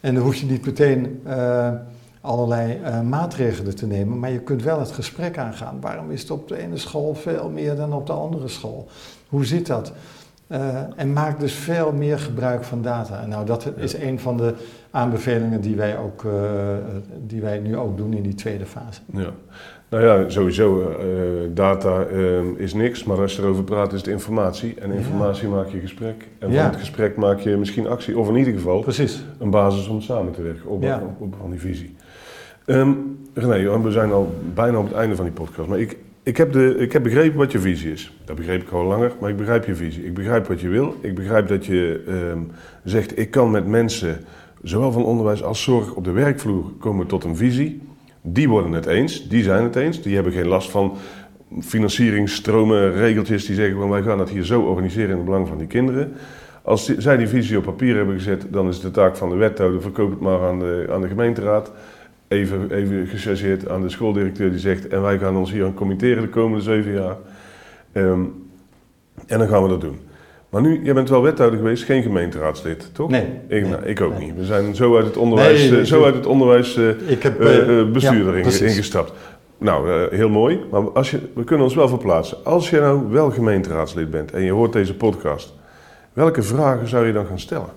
En 0.00 0.14
dan 0.14 0.22
hoef 0.22 0.34
je 0.34 0.46
niet 0.46 0.66
meteen 0.66 1.20
allerlei 2.26 2.80
uh, 2.82 3.00
maatregelen 3.00 3.76
te 3.76 3.86
nemen, 3.86 4.18
maar 4.18 4.30
je 4.30 4.40
kunt 4.40 4.62
wel 4.62 4.78
het 4.78 4.90
gesprek 4.90 5.38
aangaan. 5.38 5.80
Waarom 5.80 6.10
is 6.10 6.20
het 6.20 6.30
op 6.30 6.48
de 6.48 6.58
ene 6.58 6.76
school 6.76 7.14
veel 7.14 7.50
meer 7.50 7.76
dan 7.76 7.92
op 7.92 8.06
de 8.06 8.12
andere 8.12 8.48
school? 8.48 8.88
Hoe 9.28 9.44
zit 9.44 9.66
dat? 9.66 9.92
Uh, 10.48 10.78
en 10.96 11.12
maak 11.12 11.40
dus 11.40 11.52
veel 11.52 11.92
meer 11.92 12.18
gebruik 12.18 12.64
van 12.64 12.82
data. 12.82 13.22
En 13.22 13.28
nou, 13.28 13.46
dat 13.46 13.62
ja. 13.62 13.70
is 13.76 13.94
een 13.94 14.20
van 14.20 14.36
de 14.36 14.54
aanbevelingen 14.90 15.60
die 15.60 15.76
wij, 15.76 15.98
ook, 15.98 16.22
uh, 16.22 16.32
die 17.26 17.40
wij 17.40 17.58
nu 17.58 17.76
ook 17.76 17.96
doen 17.96 18.12
in 18.12 18.22
die 18.22 18.34
tweede 18.34 18.66
fase. 18.66 19.00
Ja. 19.12 19.30
Nou 19.88 20.04
ja, 20.04 20.28
sowieso, 20.28 20.96
data 21.54 22.04
is 22.56 22.74
niks, 22.74 23.04
maar 23.04 23.20
als 23.20 23.36
je 23.36 23.42
erover 23.42 23.64
praat 23.64 23.92
is 23.92 23.98
het 23.98 24.08
informatie. 24.08 24.74
En 24.80 24.90
informatie 24.90 25.48
ja. 25.48 25.54
maak 25.54 25.68
je 25.68 25.80
gesprek. 25.80 26.28
En 26.38 26.54
van 26.54 26.64
het 26.64 26.76
gesprek 26.76 27.16
maak 27.16 27.38
je 27.38 27.56
misschien 27.56 27.86
actie, 27.86 28.18
of 28.18 28.28
in 28.28 28.36
ieder 28.36 28.52
geval 28.52 28.80
Precies. 28.80 29.24
een 29.38 29.50
basis 29.50 29.88
om 29.88 30.00
samen 30.00 30.32
te 30.32 30.42
werken 30.42 30.68
op, 30.68 30.84
op, 30.84 31.20
op, 31.20 31.34
van 31.40 31.50
die 31.50 31.60
visie. 31.60 31.96
Um, 32.66 33.18
René, 33.34 33.80
we 33.82 33.90
zijn 33.90 34.12
al 34.12 34.34
bijna 34.54 34.78
op 34.78 34.84
het 34.84 34.94
einde 34.94 35.16
van 35.16 35.24
die 35.24 35.34
podcast. 35.34 35.68
Maar 35.68 35.80
ik, 35.80 35.96
ik, 36.22 36.36
heb 36.36 36.52
de, 36.52 36.76
ik 36.78 36.92
heb 36.92 37.02
begrepen 37.02 37.38
wat 37.38 37.52
je 37.52 37.58
visie 37.58 37.92
is. 37.92 38.16
Dat 38.24 38.36
begreep 38.36 38.62
ik 38.62 38.70
al 38.70 38.84
langer, 38.84 39.12
maar 39.20 39.30
ik 39.30 39.36
begrijp 39.36 39.64
je 39.64 39.74
visie. 39.74 40.04
Ik 40.04 40.14
begrijp 40.14 40.46
wat 40.46 40.60
je 40.60 40.68
wil. 40.68 40.94
Ik 41.00 41.14
begrijp 41.14 41.48
dat 41.48 41.66
je 41.66 42.04
um, 42.08 42.50
zegt, 42.84 43.18
ik 43.18 43.30
kan 43.30 43.50
met 43.50 43.66
mensen, 43.66 44.24
zowel 44.62 44.92
van 44.92 45.04
onderwijs 45.04 45.42
als 45.42 45.62
zorg, 45.62 45.94
op 45.94 46.04
de 46.04 46.10
werkvloer 46.10 46.64
komen 46.78 47.06
tot 47.06 47.24
een 47.24 47.36
visie. 47.36 47.82
Die 48.22 48.48
worden 48.48 48.72
het 48.72 48.86
eens, 48.86 49.28
die 49.28 49.42
zijn 49.42 49.64
het 49.64 49.76
eens. 49.76 50.02
Die 50.02 50.14
hebben 50.14 50.32
geen 50.32 50.48
last 50.48 50.70
van 50.70 50.96
financieringsstromen, 51.60 52.92
regeltjes 52.92 53.46
die 53.46 53.54
zeggen, 53.54 53.76
van, 53.76 53.90
wij 53.90 54.02
gaan 54.02 54.18
het 54.18 54.30
hier 54.30 54.44
zo 54.44 54.60
organiseren 54.60 55.10
in 55.10 55.16
het 55.16 55.24
belang 55.24 55.48
van 55.48 55.58
die 55.58 55.66
kinderen. 55.66 56.12
Als 56.62 56.96
zij 56.96 57.16
die 57.16 57.28
visie 57.28 57.58
op 57.58 57.64
papier 57.64 57.96
hebben 57.96 58.14
gezet, 58.14 58.46
dan 58.50 58.68
is 58.68 58.74
het 58.74 58.84
de 58.84 58.90
taak 58.90 59.16
van 59.16 59.28
de 59.28 59.36
wethouder, 59.36 59.82
verkoop 59.82 60.10
het 60.10 60.20
maar 60.20 60.40
aan 60.40 60.58
de, 60.58 60.86
aan 60.90 61.00
de 61.00 61.08
gemeenteraad 61.08 61.72
even, 62.28 62.70
even 62.70 63.06
gechargeerd 63.06 63.68
aan 63.68 63.82
de 63.82 63.88
schooldirecteur 63.88 64.50
die 64.50 64.58
zegt... 64.58 64.88
en 64.88 65.02
wij 65.02 65.18
gaan 65.18 65.36
ons 65.36 65.52
hier 65.52 65.64
aan 65.64 65.74
committeren 65.74 66.22
de 66.22 66.28
komende 66.28 66.62
zeven 66.62 66.92
jaar. 66.92 67.16
Um, 67.92 68.44
en 69.26 69.38
dan 69.38 69.48
gaan 69.48 69.62
we 69.62 69.68
dat 69.68 69.80
doen. 69.80 69.98
Maar 70.48 70.62
nu, 70.62 70.80
jij 70.82 70.94
bent 70.94 71.08
wel 71.08 71.22
wethouder 71.22 71.58
geweest, 71.58 71.84
geen 71.84 72.02
gemeenteraadslid, 72.02 72.90
toch? 72.92 73.10
Nee. 73.10 73.26
Ik, 73.48 73.68
nou, 73.68 73.84
ik 73.84 74.00
ook 74.00 74.18
niet. 74.18 74.36
We 74.36 74.44
zijn 74.44 74.74
zo 74.74 74.96
uit 74.96 75.06
het 75.06 75.16
onderwijs, 75.16 75.70
nee, 75.70 75.80
uh, 75.80 75.84
zo 75.84 76.04
uit 76.04 76.14
het 76.14 76.26
onderwijs 76.26 76.76
uh, 76.76 76.88
ik 77.10 77.22
heb, 77.22 77.40
uh, 77.40 77.90
bestuurder 77.90 78.38
ja, 78.38 78.66
ingestapt. 78.66 79.12
Nou, 79.58 80.08
heel 80.16 80.28
mooi. 80.28 80.60
Maar 80.70 80.90
als 80.90 81.10
je, 81.10 81.18
we 81.34 81.44
kunnen 81.44 81.64
ons 81.64 81.74
wel 81.74 81.88
verplaatsen. 81.88 82.44
Als 82.44 82.70
je 82.70 82.80
nou 82.80 83.10
wel 83.10 83.30
gemeenteraadslid 83.30 84.10
bent 84.10 84.32
en 84.32 84.42
je 84.42 84.52
hoort 84.52 84.72
deze 84.72 84.94
podcast... 84.94 85.54
welke 86.12 86.42
vragen 86.42 86.88
zou 86.88 87.06
je 87.06 87.12
dan 87.12 87.26
gaan 87.26 87.40
stellen? 87.40 87.70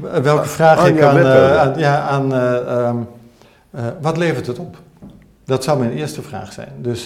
Welke 0.00 0.48
vraag 0.48 0.86
ik 0.86 1.02
aan, 1.02 1.18
uh, 1.18 1.58
aan, 1.58 1.78
ja, 1.78 2.00
aan 2.00 2.32
uh, 2.32 2.86
um, 2.88 3.08
uh, 3.74 3.86
wat 4.00 4.16
levert 4.16 4.46
het 4.46 4.58
op? 4.58 4.76
Dat 5.44 5.64
zou 5.64 5.78
mijn 5.78 5.92
eerste 5.92 6.22
vraag 6.22 6.52
zijn. 6.52 6.72
Dus 6.78 7.04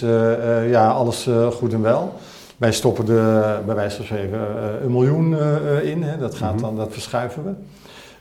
ja, 0.69 0.89
alles 0.89 1.29
goed 1.53 1.73
en 1.73 1.83
wel. 1.83 2.15
Wij 2.57 2.73
stoppen 2.73 3.09
er 3.09 3.65
bij 3.65 3.75
wijze 3.75 3.97
van 3.97 4.05
spreken 4.05 4.41
een 4.83 4.93
miljoen 4.93 5.37
in. 5.83 6.03
Hè. 6.03 6.19
Dat, 6.19 6.35
gaat 6.35 6.53
mm 6.53 6.59
-hmm. 6.59 6.67
dan, 6.67 6.77
dat 6.77 6.93
verschuiven 6.93 7.59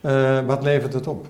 we. 0.02 0.44
wat 0.46 0.64
levert 0.64 0.94
het 0.94 1.08
op? 1.08 1.28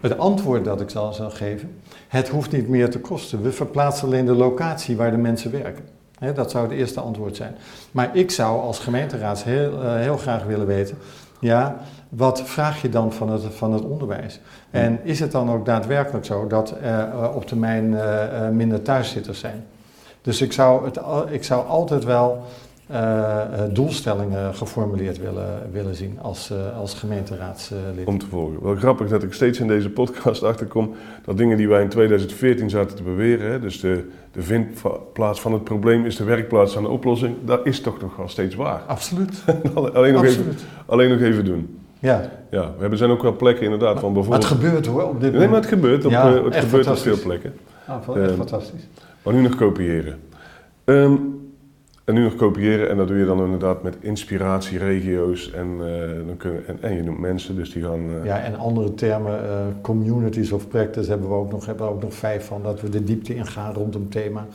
Het 0.00 0.18
antwoord 0.18 0.64
dat 0.64 0.80
ik 0.80 0.90
zal, 0.90 1.12
zal 1.12 1.30
geven, 1.30 1.80
het 2.08 2.28
hoeft 2.28 2.52
niet 2.52 2.68
meer 2.68 2.90
te 2.90 2.98
kosten. 2.98 3.42
We 3.42 3.52
verplaatsen 3.52 4.06
alleen 4.06 4.26
de 4.26 4.34
locatie 4.34 4.96
waar 4.96 5.10
de 5.10 5.16
mensen 5.16 5.50
werken. 5.50 5.84
He, 6.18 6.32
dat 6.32 6.50
zou 6.50 6.68
het 6.68 6.78
eerste 6.78 7.00
antwoord 7.00 7.36
zijn. 7.36 7.54
Maar 7.90 8.16
ik 8.16 8.30
zou 8.30 8.60
als 8.60 8.78
gemeenteraad 8.78 9.42
heel, 9.42 9.82
heel 9.82 10.16
graag 10.16 10.44
willen 10.44 10.66
weten, 10.66 10.98
ja, 11.40 11.76
wat 12.08 12.42
vraag 12.42 12.82
je 12.82 12.88
dan 12.88 13.12
van 13.12 13.30
het, 13.30 13.42
van 13.54 13.72
het 13.72 13.82
onderwijs? 13.82 14.40
En 14.70 15.00
is 15.02 15.20
het 15.20 15.32
dan 15.32 15.50
ook 15.50 15.66
daadwerkelijk 15.66 16.24
zo 16.24 16.46
dat 16.46 16.74
er 16.82 17.08
uh, 17.08 17.34
op 17.34 17.46
termijn 17.46 17.84
uh, 17.92 18.48
minder 18.48 18.82
thuiszitters 18.82 19.38
zijn? 19.38 19.64
Dus 20.22 20.40
ik 20.40 20.52
zou, 20.52 20.84
het, 20.84 21.00
ik 21.30 21.44
zou 21.44 21.66
altijd 21.66 22.04
wel 22.04 22.44
eh, 22.88 23.40
eh, 23.42 23.74
doelstellingen 23.74 24.54
geformuleerd 24.54 25.18
willen, 25.18 25.62
willen 25.72 25.94
zien 25.94 26.18
als, 26.22 26.50
eh, 26.50 26.78
als 26.78 26.94
gemeenteraadslid. 26.94 28.04
om 28.04 28.18
te 28.18 28.26
volgen. 28.26 28.62
Wel 28.62 28.74
grappig 28.76 29.08
dat 29.08 29.22
ik 29.22 29.32
steeds 29.32 29.60
in 29.60 29.66
deze 29.66 29.90
podcast 29.90 30.42
achterkom 30.52 30.94
dat 31.24 31.36
dingen 31.36 31.56
die 31.56 31.68
wij 31.68 31.82
in 31.82 31.88
2014 31.88 32.70
zaten 32.70 32.96
te 32.96 33.02
beweren, 33.02 33.50
hè, 33.50 33.60
dus 33.60 33.80
de, 33.80 34.08
de 34.32 34.42
vindplaats 34.42 35.40
van 35.40 35.52
het 35.52 35.64
probleem 35.64 36.04
is 36.04 36.16
de 36.16 36.24
werkplaats 36.24 36.72
van 36.72 36.82
de 36.82 36.88
oplossing, 36.88 37.34
dat 37.44 37.66
is 37.66 37.80
toch 37.80 38.00
nog 38.00 38.16
wel 38.16 38.28
steeds 38.28 38.54
waar. 38.54 38.80
Absoluut. 38.96 39.44
alleen, 39.74 40.12
nog 40.12 40.24
even, 40.24 40.38
Absoluut. 40.38 40.64
alleen 40.86 41.10
nog 41.10 41.20
even 41.20 41.44
doen. 41.44 41.78
Ja, 41.98 42.30
Ja, 42.50 42.62
we 42.74 42.80
hebben 42.80 42.98
zijn 42.98 43.10
ook 43.10 43.22
wel 43.22 43.36
plekken 43.36 43.64
inderdaad 43.64 44.00
van 44.00 44.12
maar 44.12 44.22
het 44.22 44.28
bijvoorbeeld... 44.28 44.44
gebeurt 44.44 44.86
hoor 44.86 45.02
op 45.02 45.20
dit 45.20 45.20
Nee, 45.20 45.30
maar 45.30 45.48
moment. 45.48 45.64
het 45.64 45.74
gebeurt 45.74 46.04
op, 46.04 46.10
Ja, 46.10 46.44
het 46.44 46.56
gebeurt 46.56 46.86
op 46.86 46.96
veel 46.96 47.18
plekken. 47.20 47.52
Ah, 47.86 47.96
echt 47.96 48.16
Ehm, 48.16 48.36
fantastisch. 48.36 48.88
Maar 49.22 49.34
nu 49.34 49.40
nog 49.40 49.54
kopiëren. 49.54 50.18
Ehm, 50.84 51.12
en 52.08 52.14
nu 52.14 52.22
nog 52.22 52.34
kopiëren 52.34 52.88
en 52.88 52.96
dat 52.96 53.08
doe 53.08 53.16
je 53.16 53.24
dan 53.24 53.44
inderdaad 53.44 53.82
met 53.82 53.96
inspiratieregio's 54.00 55.50
en, 55.50 55.66
eh, 55.80 56.26
dan 56.26 56.36
kunnen, 56.36 56.66
en, 56.66 56.78
en 56.80 56.94
je 56.94 57.02
noemt 57.02 57.18
mensen, 57.18 57.56
dus 57.56 57.72
die 57.72 57.82
gaan... 57.82 58.00
eh, 58.20 58.24
Ja, 58.24 58.38
en 58.40 58.54
andere 58.58 58.94
termen, 58.94 59.44
eh, 59.48 59.66
communities 59.80 60.52
of 60.52 60.68
practice 60.68 61.10
hebben 61.10 61.28
we 61.28 61.34
ook 61.34 61.50
nog, 61.50 61.66
hebben 61.66 61.86
we 61.86 61.92
ook 61.92 62.02
nog 62.02 62.14
vijf 62.14 62.46
van, 62.46 62.62
dat 62.62 62.80
we 62.80 62.88
de 62.88 63.04
diepte 63.04 63.34
ingaan 63.34 63.74
rond 63.74 63.94
een 63.94 64.08
thema. 64.08 64.46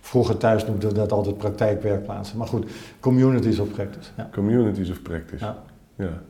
Vroeger 0.00 0.36
thuis 0.36 0.66
noemden 0.66 0.88
we 0.88 0.94
dat 0.94 1.12
altijd 1.12 1.38
praktijkwerkplaatsen. 1.38 2.38
Maar 2.38 2.46
goed, 2.46 2.66
communities 3.00 3.58
of 3.58 3.70
practice. 3.72 4.10
Ja. 4.16 4.28
Communities 4.32 4.90
of 4.90 5.02
practice. 5.02 5.44
Ja. 5.44 5.62
Ja. 5.96 6.22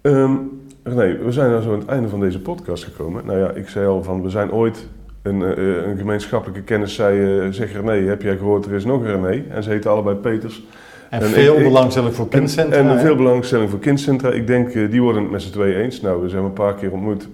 Ehm, 0.00 0.36
René, 0.82 1.18
we 1.24 1.32
zijn 1.32 1.50
nou 1.50 1.62
zo 1.62 1.72
aan 1.72 1.78
het 1.78 1.88
einde 1.88 2.08
van 2.08 2.20
deze 2.20 2.40
podcast 2.40 2.84
gekomen. 2.84 3.26
Nou 3.26 3.38
ja, 3.38 3.50
ik 3.50 3.68
zei 3.68 3.86
al 3.86 4.02
van, 4.02 4.22
we 4.22 4.30
zijn 4.30 4.52
ooit 4.52 4.88
een, 5.28 5.42
eh, 5.42 5.88
een 5.90 5.98
gemeenschappelijke 5.98 6.62
kennis 6.62 6.94
zei, 6.94 7.38
eh, 7.40 7.46
zeg 7.50 7.72
René, 7.72 8.08
heb 8.08 8.22
jij 8.22 8.36
gehoord, 8.36 8.66
er 8.66 8.72
is 8.72 8.84
nog 8.84 9.00
een 9.04 9.22
René. 9.22 9.42
En 9.50 9.62
ze 9.62 9.70
heten 9.70 9.90
allebei 9.90 10.16
Peters. 10.16 10.64
En, 11.10 11.20
En 11.20 11.26
veel 11.28 11.56
ik- 11.56 11.62
belangstelling 11.64 12.14
voor 12.14 12.28
kindcentra. 12.28 12.78
En, 12.78 13.00
veel 13.00 13.16
belangstelling 13.16 13.70
voor 13.70 13.78
kindcentra. 13.78 14.30
Ik 14.30 14.46
denk, 14.46 14.68
eh, 14.74 14.90
die 14.90 15.02
worden 15.02 15.22
het 15.22 15.30
met 15.30 15.42
z'n 15.42 15.52
tweeën 15.52 15.76
eens. 15.76 16.00
Nou, 16.00 16.22
we 16.22 16.28
zijn 16.28 16.44
een 16.44 16.52
paar 16.52 16.74
keer 16.74 16.92
ontmoet. 16.92 17.28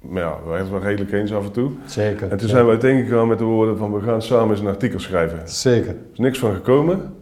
Maar 0.00 0.22
ja, 0.22 0.30
we 0.44 0.48
zijn 0.48 0.60
het 0.60 0.70
wel 0.70 0.80
redelijk 0.82 1.12
eens 1.12 1.32
af 1.34 1.44
en 1.44 1.52
toe. 1.52 1.70
Zeker. 1.86 2.28
En 2.30 2.36
toen 2.36 2.48
zijn 2.48 2.64
we 2.64 2.70
uiteengegaan 2.70 3.28
met 3.28 3.38
de 3.38 3.44
woorden 3.44 3.76
van, 3.78 3.92
we 3.92 4.00
gaan 4.00 4.22
samen 4.22 4.50
eens 4.50 4.60
een 4.60 4.66
artikel 4.66 4.98
schrijven. 5.00 5.38
Er 5.40 5.48
Zeker. 5.48 5.94
is 6.12 6.18
niks 6.18 6.38
van 6.38 6.54
gekomen. 6.54 7.14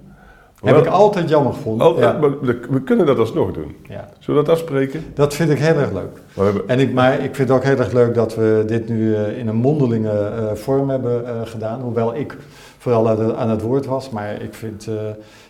Heb 0.62 0.76
ik 0.76 0.86
altijd 0.86 1.28
jammer 1.28 1.52
gevonden. 1.52 1.86
al- 1.86 1.98
ja. 2.00 2.12
maar 2.12 2.40
we- 2.40 2.60
we 2.70 2.82
kunnen 2.82 3.06
dat 3.06 3.18
alsnog 3.18 3.52
doen. 3.52 3.76
Ja. 3.88 4.08
Zullen 4.18 4.40
we 4.40 4.46
dat 4.46 4.54
afspreken? 4.58 5.04
Dat 5.14 5.34
vind 5.34 5.50
ik 5.50 5.58
heel 5.58 5.74
erg 5.76 5.92
leuk. 5.92 6.20
Maar 6.36 6.44
hebben, 6.44 6.68
En 6.68 6.78
ik, 6.80 6.92
maar 6.92 7.12
ik 7.14 7.34
vind 7.34 7.48
het 7.48 7.50
ook 7.50 7.64
heel 7.64 7.76
erg 7.78 7.92
leuk 7.92 8.14
dat 8.14 8.34
we 8.34 8.62
dit 8.66 8.88
nu 8.88 9.14
eh, 9.14 9.38
in 9.38 9.48
een 9.48 9.56
mondelinge 9.56 10.10
eh, 10.10 10.52
vorm 10.54 10.90
hebben 10.90 11.26
eh, 11.26 11.32
gedaan. 11.44 11.80
Hoewel 11.80 12.14
ik 12.14 12.36
vooral 12.78 13.08
aan, 13.08 13.16
de- 13.16 13.34
aan 13.36 13.50
het 13.50 13.60
woord 13.62 13.86
was. 13.86 14.10
Maar 14.10 14.42
ik 14.42 14.54
vind 14.54 14.88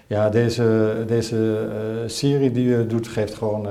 ja, 0.07 0.29
deze, 0.29 0.92
deze 1.07 1.57
serie 2.07 2.53
die 2.53 2.68
je 2.68 2.87
doet, 2.87 3.09
geeft 3.09 3.35
gewoon, 3.35 3.66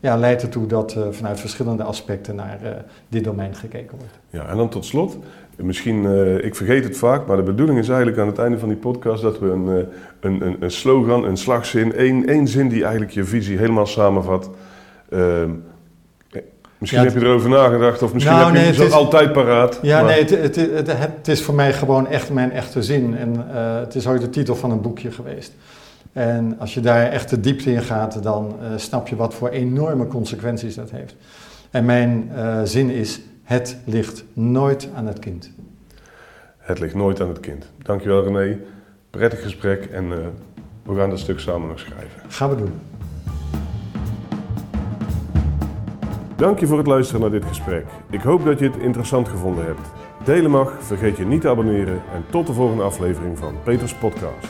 ja, 0.00 0.16
leidt 0.16 0.42
ertoe 0.42 0.66
dat 0.66 0.96
vanuit 1.10 1.40
verschillende 1.40 1.82
aspecten 1.82 2.34
naar 2.34 2.58
dit 3.08 3.24
domein 3.24 3.54
gekeken 3.54 3.96
wordt. 3.98 4.12
ja, 4.30 4.48
en 4.48 4.56
dan 4.56 4.68
tot 4.68 4.84
slot. 4.84 5.16
Misschien, 5.56 6.06
eh, 6.06 6.44
ik 6.44 6.54
vergeet 6.54 6.84
het 6.84 6.96
vaak, 6.96 7.26
maar 7.26 7.36
de 7.36 7.42
bedoeling 7.42 7.78
is 7.78 7.88
eigenlijk 7.88 8.18
aan 8.18 8.26
het 8.26 8.38
einde 8.38 8.58
van 8.58 8.68
die 8.68 8.76
podcast 8.78 9.22
dat 9.22 9.38
we 9.38 9.50
een, 9.50 9.68
eh, 9.68 9.74
een, 10.20 10.46
een, 10.46 10.56
een 10.60 10.70
slogan, 10.70 11.24
een 11.24 11.36
slagzin, 11.36 11.92
één, 11.94 12.28
één 12.28 12.48
zin 12.48 12.68
die 12.68 12.82
eigenlijk 12.82 13.12
je 13.12 13.24
visie 13.24 13.58
helemaal 13.58 13.86
samenvat. 13.86 14.50
Ehm, 15.10 15.50
eh, 16.30 16.40
misschien 16.78 17.02
Ja, 17.02 17.08
heb 17.08 17.18
je 17.20 17.26
erover 17.26 17.48
nagedacht 17.50 18.02
of 18.02 18.12
misschien 18.12 18.36
Nou, 18.36 18.46
heb 18.46 18.54
je 18.56 18.60
nee, 18.60 18.72
het 18.72 18.86
is- 18.86 18.92
altijd 18.92 19.32
paraat. 19.32 19.78
Ja, 19.82 20.02
maar- 20.02 20.10
nee, 20.10 20.20
het, 20.24 20.30
het, 20.30 20.56
het, 20.56 20.92
het 20.98 21.28
is 21.28 21.42
voor 21.42 21.54
mij 21.54 21.72
gewoon 21.72 22.06
echt 22.08 22.30
mijn 22.32 22.52
echte 22.52 22.82
zin. 22.82 23.16
En 23.16 23.36
eh, 23.54 23.78
het 23.78 23.94
is 23.94 24.06
ooit 24.06 24.20
de 24.20 24.30
titel 24.30 24.54
van 24.54 24.70
een 24.70 24.80
boekje 24.80 25.10
geweest. 25.10 25.52
En 26.12 26.56
als 26.58 26.74
je 26.74 26.80
daar 26.80 27.10
echt 27.10 27.30
de 27.30 27.40
diepte 27.40 27.72
in 27.72 27.82
gaat, 27.82 28.22
dan 28.22 28.56
snap 28.76 29.08
je 29.08 29.16
wat 29.16 29.34
voor 29.34 29.48
enorme 29.48 30.06
consequenties 30.06 30.74
dat 30.74 30.90
heeft. 30.90 31.14
En 31.70 31.84
mijn 31.84 32.30
zin 32.64 32.90
is, 32.90 33.20
het 33.46 33.78
ligt 33.84 34.24
nooit 34.32 34.88
aan 34.94 35.06
het 35.06 35.18
kind. 35.18 35.50
Het 36.58 36.78
ligt 36.78 36.94
nooit 36.94 37.20
aan 37.20 37.28
het 37.28 37.40
kind. 37.40 37.70
Dankjewel 37.82 38.24
René. 38.24 38.58
Prettig 39.10 39.42
gesprek 39.42 39.84
en 39.84 40.12
eh, 40.12 40.18
we 40.82 40.94
gaan 40.94 41.10
dat 41.10 41.18
stuk 41.18 41.40
samen 41.40 41.68
nog 41.68 41.78
schrijven. 41.78 42.20
Gaan 42.28 42.50
we 42.50 42.56
doen. 42.56 42.72
Dank 46.36 46.58
je 46.58 46.66
voor 46.66 46.78
het 46.78 46.86
luisteren 46.86 47.20
naar 47.20 47.30
dit 47.30 47.44
gesprek. 47.44 47.84
Ik 48.10 48.20
hoop 48.20 48.44
dat 48.44 48.58
je 48.58 48.64
het 48.64 48.76
interessant 48.76 49.28
gevonden 49.28 49.64
hebt. 49.64 49.88
Delen 50.24 50.50
mag, 50.50 50.76
vergeet 50.78 51.16
je 51.16 51.26
niet 51.26 51.40
te 51.40 51.48
abonneren 51.48 52.02
en 52.12 52.24
tot 52.30 52.46
de 52.46 52.52
volgende 52.52 52.82
aflevering 52.82 53.38
van 53.38 53.54
Peters 53.64 53.94
Podcast. 53.94 54.46